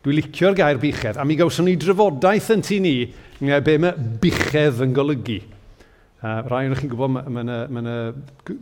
Dwi 0.02 0.16
licio'r 0.18 0.56
gair 0.58 0.80
bichedd, 0.82 1.18
a 1.20 1.24
mi 1.26 1.36
gawson 1.38 1.68
ni 1.68 1.76
drafodaeth 1.78 2.50
yn 2.56 2.64
tu 2.66 2.78
ni 2.82 2.96
be 3.42 3.76
mae 3.82 3.94
bichedd 4.22 4.82
yn 4.82 4.94
golygu. 4.96 5.40
Uh, 6.22 6.38
rai 6.46 6.68
o'n 6.68 6.76
chi'n 6.78 6.90
gwybod, 6.92 7.10
mae 7.10 7.42
yna 7.42 7.54
ma 7.66 7.80
ma 7.82 7.92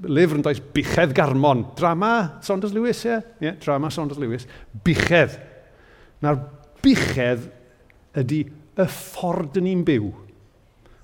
lyfr 0.09 0.39
yn 0.39 0.45
does 0.47 0.63
Bichedd 0.73 1.11
Garmon. 1.13 1.67
Drama 1.77 2.41
Saunders 2.41 2.73
Lewis, 2.73 3.03
ie? 3.05 3.11
Yeah? 3.11 3.27
yeah, 3.45 3.59
drama 3.61 3.91
Saunders 3.93 4.17
Lewis. 4.21 4.47
Bichedd. 4.85 5.35
Na'r 6.25 6.39
bichedd 6.81 7.45
ydy 8.17 8.47
y 8.81 8.87
ffordd 8.89 9.61
yn 9.61 9.69
ni'n 9.69 9.85
byw. 9.85 10.09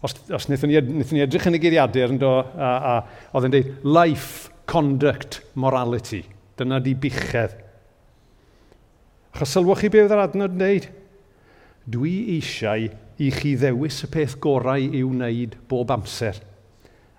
Os, 0.01 0.17
os 0.33 0.49
wnaethon 0.49 0.73
ni, 0.73 0.81
wnaethon 0.81 1.19
ni 1.19 1.25
edrych 1.27 1.51
yn 1.51 1.59
y 1.59 1.61
geiriadur 1.61 2.17
yn 2.17 2.23
do, 2.25 2.33
a, 2.41 2.73
a 2.73 3.37
oedd 3.37 3.51
yn 3.51 3.57
dweud 3.59 3.87
life, 3.99 4.49
conduct, 4.65 5.43
morality. 5.61 6.23
Dyna 6.57 6.81
di 6.81 6.97
bichedd. 6.97 7.66
Achos 9.37 9.51
sylwch 9.53 9.83
chi 9.83 9.91
beth 9.93 10.07
oedd 10.07 10.15
yr 10.17 10.21
adnod 10.23 10.55
yn 10.55 10.61
dweud? 10.63 10.85
Dwi 11.93 12.13
eisiau 12.39 12.87
i 13.21 13.27
chi 13.37 13.51
ddewis 13.61 13.99
y 14.07 14.09
peth 14.15 14.39
gorau 14.41 14.81
i'w 14.81 15.11
wneud 15.11 15.59
bob 15.69 15.93
amser 15.93 16.39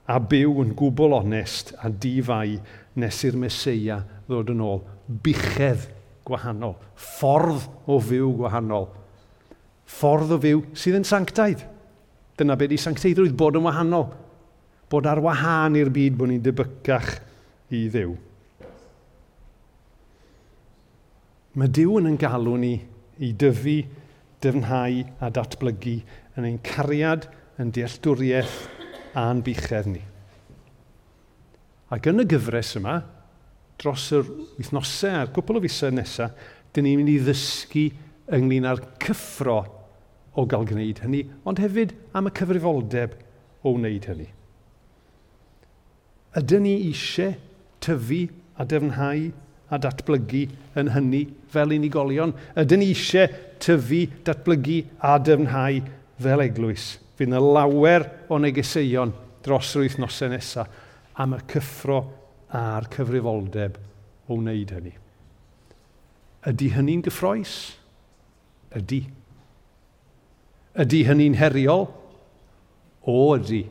a 0.09 0.17
byw 0.17 0.63
yn 0.63 0.73
gwbl 0.79 1.13
onest 1.19 1.75
a 1.77 1.91
difau 1.93 2.55
nes 2.97 3.21
i'r 3.27 3.37
Mesoea 3.37 3.99
ddod 4.25 4.49
yn 4.55 4.65
ôl. 4.65 4.81
Bichedd 5.05 5.85
gwahanol, 6.25 6.73
ffordd 6.97 7.69
o 7.85 7.99
fyw 8.01 8.33
gwahanol, 8.41 8.89
ffordd 9.85 10.33
o 10.33 10.41
fyw 10.41 10.65
sydd 10.73 10.97
yn 11.03 11.05
sanctaidd. 11.05 11.61
Dyna 12.41 12.57
beth 12.57 12.73
i 12.73 12.81
sancteiddrwydd 12.81 13.37
bod 13.37 13.61
yn 13.61 13.69
wahanol, 13.69 14.09
bod 14.89 15.05
ar 15.05 15.21
wahân 15.21 15.77
i'r 15.77 15.93
byd 15.93 16.17
bod 16.17 16.33
ni'n 16.33 16.41
debycach 16.49 17.19
i 17.69 17.85
ddew. 17.93 18.17
Mae 21.57 21.71
Dyw 21.73 21.95
yn 21.97 22.11
yn 22.11 22.19
galw 22.21 22.53
ni 22.61 22.75
i 23.25 23.31
dyfu, 23.33 23.79
dyfnhau 24.45 24.99
a 25.25 25.29
datblygu 25.33 25.95
yn 26.37 26.45
ein 26.45 26.59
cariad, 26.61 27.23
yn 27.57 27.71
dealltwriaeth 27.73 28.57
a'n 29.17 29.41
bichedd 29.41 29.89
ni. 29.89 30.03
Ac 31.89 32.09
yn 32.11 32.21
y 32.21 32.27
gyfres 32.29 32.75
yma, 32.77 32.99
dros 33.81 34.05
yr 34.13 34.29
wythnosau 34.59 35.23
a'r 35.23 35.31
gwbl 35.33 35.57
o 35.57 35.63
fusau 35.63 35.95
nesaf, 35.97 36.35
dyn 36.77 36.85
ni'n 36.85 37.01
mynd 37.01 37.13
i 37.15 37.17
ddysgu 37.25 37.87
ynglyn 38.37 38.69
â'r 38.69 38.83
cyffro 39.01 39.57
o 40.37 40.45
gael 40.45 40.69
gwneud 40.69 41.01
hynny, 41.01 41.23
ond 41.41 41.63
hefyd 41.63 41.95
am 42.13 42.29
y 42.29 42.35
cyfrifoldeb 42.37 43.17
o 43.65 43.73
wneud 43.73 44.05
hynny. 44.11 44.29
Ydyn 46.37 46.67
ni 46.67 46.77
eisiau 46.91 47.33
tyfu 47.81 48.27
a 48.61 48.69
defnhau 48.69 49.31
a 49.69 49.79
datblygu 49.81 50.45
yn 50.79 50.91
hynny 50.93 51.23
fel 51.51 51.73
unigolion. 51.75 52.33
Ydyn 52.57 52.83
ni 52.83 52.91
eisiau 52.93 53.31
tyfu, 53.63 54.05
datblygu 54.27 54.83
a 55.03 55.17
dyfnhau 55.19 55.81
fel 56.23 56.43
eglwys. 56.45 56.95
Fydd 57.17 57.31
yna 57.31 57.41
lawer 57.41 58.05
o 58.29 58.39
negeseuon 58.39 59.13
dros 59.45 59.73
yr 59.75 59.85
wythnosau 59.85 60.31
nesaf 60.31 60.85
am 61.17 61.33
y 61.33 61.41
cyffro 61.49 62.01
a'r 62.53 62.87
cyfrifoldeb 62.93 63.77
o 64.27 64.37
wneud 64.37 64.73
hynny. 64.75 64.93
Ydy 66.47 66.69
hynny'n 66.75 67.03
gyffroes? 67.07 67.55
Ydy. 68.77 69.01
Ydy 70.77 71.01
hynny'n 71.07 71.35
heriol? 71.39 71.87
O 73.07 73.17
ydy. 73.35 73.65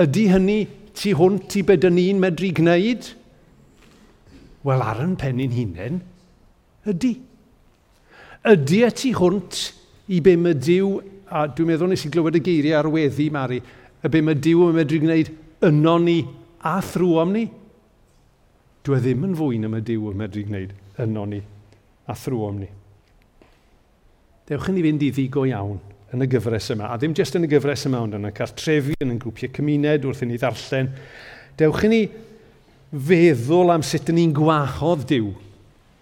Ydy 0.00 0.26
hynny 0.32 0.58
tu 0.96 1.14
hwnt 1.16 1.56
i 1.60 1.64
beth 1.66 1.88
ni'n 1.92 2.20
medru 2.20 2.50
gwneud? 2.56 3.14
Wel, 4.66 4.82
ar 4.84 5.00
yn 5.00 5.14
pen 5.20 5.40
i'n 5.40 5.54
hunain, 5.54 6.00
ydy. 6.90 7.14
Ydy 8.50 8.80
y 8.84 8.90
tu 8.96 9.12
hwnt 9.16 9.60
i 10.12 10.20
be 10.24 10.34
mae 10.40 10.56
Dyw, 10.56 10.90
a 11.30 11.46
dwi'n 11.48 11.70
meddwl 11.70 11.92
nes 11.92 12.04
i 12.04 12.10
glywed 12.12 12.36
y 12.36 12.42
geiriau 12.44 12.80
ar 12.80 12.90
weddi, 12.92 13.30
Mari, 13.32 13.60
y 14.00 14.10
be 14.12 14.22
mae 14.24 14.36
Dyw 14.36 14.66
yn 14.68 14.76
medru 14.76 15.00
gwneud 15.00 15.32
yno 15.68 15.96
ni 16.02 16.18
a 16.66 16.76
thrw 16.84 17.14
am 17.22 17.32
ni. 17.36 17.46
Dwi 18.84 18.96
e 18.96 19.02
ddim 19.04 19.26
yn 19.28 19.36
fwy 19.38 19.60
na 19.60 19.70
mae 19.72 19.84
Dyw 19.84 20.10
yn 20.12 20.20
medru 20.20 20.44
gwneud 20.48 20.76
yno 21.04 21.24
ni 21.30 21.40
a 22.10 22.16
thrw 22.16 22.44
am 22.48 22.60
ni. 22.60 22.68
Dewch 24.48 24.68
yn 24.72 24.80
i 24.80 24.84
fynd 24.84 25.04
i 25.06 25.12
ddigo 25.14 25.44
iawn 25.48 25.78
yn 26.10 26.24
y 26.24 26.26
gyfres 26.26 26.72
yma, 26.74 26.88
a 26.90 26.96
ddim 26.98 27.14
jyst 27.16 27.36
yn 27.38 27.46
y 27.46 27.50
gyfres 27.52 27.86
yma 27.86 28.00
ond 28.02 28.16
yn 28.18 28.26
y 28.26 28.32
cartrefi, 28.34 28.96
yn 29.04 29.14
y 29.14 29.20
grwpiau 29.22 29.52
cymuned 29.54 30.08
wrth 30.08 30.24
i 30.24 30.26
ni 30.26 30.40
ddarllen. 30.40 30.90
Dewch 31.60 31.84
i 31.86 31.90
ni 31.92 32.00
feddwl 32.90 33.70
am 33.76 33.84
sut 33.86 34.10
ni'n 34.14 34.34
gwahodd 34.34 35.06
Dyw 35.10 35.30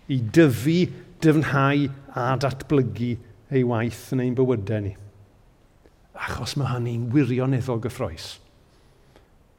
i 0.09 0.18
dyfu, 0.33 0.87
dyfnhau 1.20 1.88
a 2.16 2.31
datblygu 2.40 3.14
ei 3.53 3.64
waith 3.66 4.12
yn 4.14 4.22
ein 4.24 4.37
bywydau 4.37 4.85
ni. 4.85 4.94
Achos 6.18 6.57
mae 6.59 6.70
hynny'n 6.72 7.09
wirioneddol 7.12 7.83
gyffroes. 7.85 8.37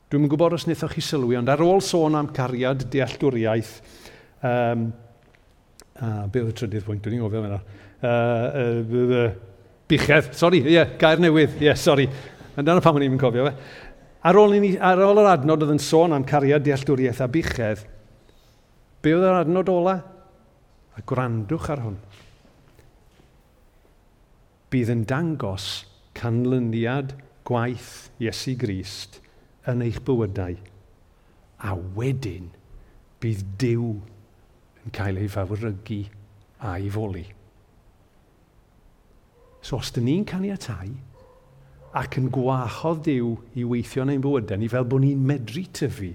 Dwi'n 0.09 0.25
gwybod 0.25 0.55
os 0.57 0.65
wnaethoch 0.65 0.95
chi 0.97 1.03
sylwi, 1.05 1.37
ond 1.37 1.51
ar 1.53 1.61
ôl 1.61 1.83
sôn 1.85 2.17
am 2.17 2.31
cariad 2.33 2.87
dealltwriaeth, 2.89 3.75
um, 4.41 4.87
a 6.01 6.09
be 6.31 6.41
oedd 6.41 6.55
y 6.55 6.57
trydydd 6.57 6.87
pwynt, 6.87 7.05
dwi'n 7.05 7.21
gofio 7.21 7.43
fyna. 7.45 7.61
Uh, 7.99 8.09
uh, 8.09 9.05
uh, 9.05 9.29
bichedd, 9.89 10.31
sori, 10.37 10.63
ie, 10.65 10.79
yeah, 10.79 10.97
gair 10.97 11.21
newydd, 11.21 11.59
ie, 11.59 11.69
yeah, 11.69 11.77
sori. 11.77 12.07
Yn 12.57 12.65
dyna 12.65 12.81
pam 12.83 12.97
o'n 12.97 13.05
i'n 13.05 13.21
cofio 13.21 13.45
fe. 13.45 13.53
Ar 14.19 14.35
ôl, 14.35 14.57
ni, 14.59 14.73
ar 14.75 14.99
ôl 14.99 15.21
yr 15.21 15.29
adnod 15.31 15.63
oedd 15.63 15.77
yn 15.77 15.83
sôn 15.83 16.15
am 16.15 16.25
cariad 16.27 16.65
dealltwriaeth 16.65 17.21
a 17.23 17.27
buchedd, 17.31 17.85
be 18.99 19.13
oedd 19.15 19.27
yr 19.29 19.39
adnod 19.45 19.71
ola? 19.71 19.95
A 20.99 21.03
gwrandwch 21.07 21.69
ar 21.71 21.83
hwn. 21.85 21.95
Bydd 24.69 24.91
yn 24.91 25.05
dangos 25.07 25.69
canlyniad 26.19 27.15
gwaith 27.47 28.09
Iesu 28.19 28.57
Grist 28.59 29.21
yn 29.69 29.85
eich 29.85 30.01
bywydau. 30.03 30.59
A 31.63 31.71
wedyn 31.95 32.51
bydd 33.23 33.45
Dyw 33.61 33.93
yn 34.83 34.95
cael 34.95 35.19
ei 35.19 35.31
fawrygu 35.31 36.03
a'i 36.67 36.91
foli. 36.91 37.25
So 39.63 39.79
os 39.79 39.91
dyn 39.95 40.07
ni'n 40.07 40.27
caniatau, 40.27 40.91
ac 41.97 42.19
yn 42.19 42.29
gwahodd 42.33 43.01
Dyw 43.07 43.29
i 43.57 43.65
weithio 43.65 44.05
neu'n 44.05 44.21
bywydau 44.21 44.61
ni 44.61 44.69
fel 44.69 44.85
bod 44.89 45.01
ni'n 45.01 45.23
medru 45.25 45.63
tyfu, 45.73 46.11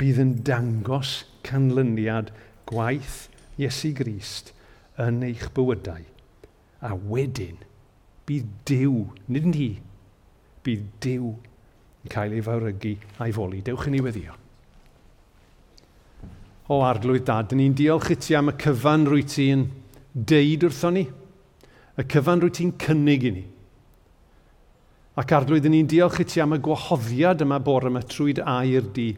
bydd 0.00 0.20
yn 0.22 0.30
dangos 0.46 1.26
canlyniad 1.44 2.30
gwaith 2.68 3.26
Iesu 3.60 3.92
Grist 3.98 4.54
yn 5.00 5.20
eich 5.26 5.48
bywydau. 5.56 6.06
A 6.80 6.94
wedyn, 6.94 7.58
bydd 8.28 8.48
Dyw, 8.68 9.04
nid 9.28 9.50
ni, 9.50 9.68
bydd 10.64 10.88
Dyw 11.04 11.34
yn 11.34 12.14
cael 12.14 12.36
ei 12.38 12.44
fawrygu 12.44 12.94
a'i 13.20 13.34
foli. 13.34 13.60
Dewch 13.66 13.88
yn 13.90 13.98
ei 13.98 14.04
weddio. 14.06 14.38
O 16.72 16.80
arglwydd 16.84 17.26
dad, 17.28 17.52
ni'n 17.56 17.76
diolch 17.76 18.12
i 18.14 18.18
ti 18.20 18.36
am 18.38 18.52
y 18.52 18.56
cyfan 18.60 19.04
rwy 19.08 19.24
ti'n 19.28 19.68
deud 20.12 20.64
wrthon 20.68 20.96
ni, 20.96 21.06
y 21.98 22.08
cyfan 22.08 22.40
rwy 22.40 22.52
ti'n 22.56 22.76
cynnig 22.80 23.28
i 23.28 23.36
ni 23.36 23.46
Ac 25.18 25.32
arglwydd, 25.34 25.66
ni'n 25.66 25.88
diolch 25.90 26.20
i 26.22 26.26
ti 26.28 26.38
am 26.42 26.54
y 26.54 26.60
gwahoddiad 26.62 27.42
yma 27.42 27.58
bore 27.64 27.90
yma 27.90 28.04
trwy'r 28.06 28.44
air 28.46 28.84
di 28.94 29.08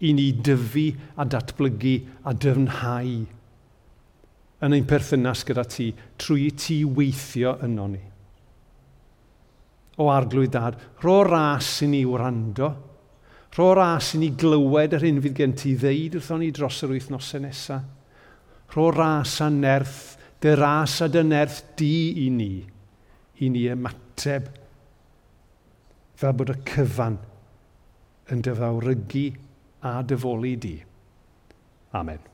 i 0.00 0.12
ni 0.16 0.30
dyfu 0.32 0.86
a 1.20 1.26
datblygu 1.28 1.96
a 2.24 2.32
dyfnhau 2.32 3.10
yn 4.64 4.76
ein 4.76 4.86
perthynas 4.88 5.42
gyda 5.48 5.64
ti 5.68 5.90
trwy 6.20 6.50
ti 6.56 6.78
weithio 6.84 7.58
yno 7.64 7.86
ni. 7.92 8.00
O 10.00 10.08
arglwydd 10.12 10.54
dad, 10.56 10.78
ro 11.04 11.18
ras 11.28 11.68
i 11.84 11.88
ni 11.92 12.00
wrando, 12.08 12.70
ro 13.56 13.68
ras 13.76 14.14
i 14.16 14.20
ni 14.22 14.30
glywed 14.40 14.96
yr 14.96 15.04
hyn 15.04 15.20
fydd 15.24 15.36
gen 15.36 15.56
ti 15.60 15.74
ddeud 15.76 16.16
wrthon 16.20 16.40
ni 16.44 16.50
dros 16.56 16.80
yr 16.86 16.94
wythnosau 16.94 17.44
nesaf. 17.44 17.84
ro 18.76 18.90
ras 18.94 19.40
a 19.42 19.48
nerth, 19.50 20.16
dy 20.40 20.54
ras 20.54 21.00
a 21.02 21.08
dy 21.08 21.24
nerth 21.26 21.74
di 21.76 22.24
i 22.24 22.28
ni, 22.30 22.52
i 23.42 23.48
ni 23.50 23.64
ymateb 23.72 24.46
fel 26.20 26.34
bod 26.36 26.52
y 26.52 26.58
cyfan 26.68 27.16
yn 28.32 28.42
dyfawrygu 28.44 29.26
a 29.88 30.00
dyfoli 30.04 30.56
di. 30.60 30.74
Amen. 31.96 32.29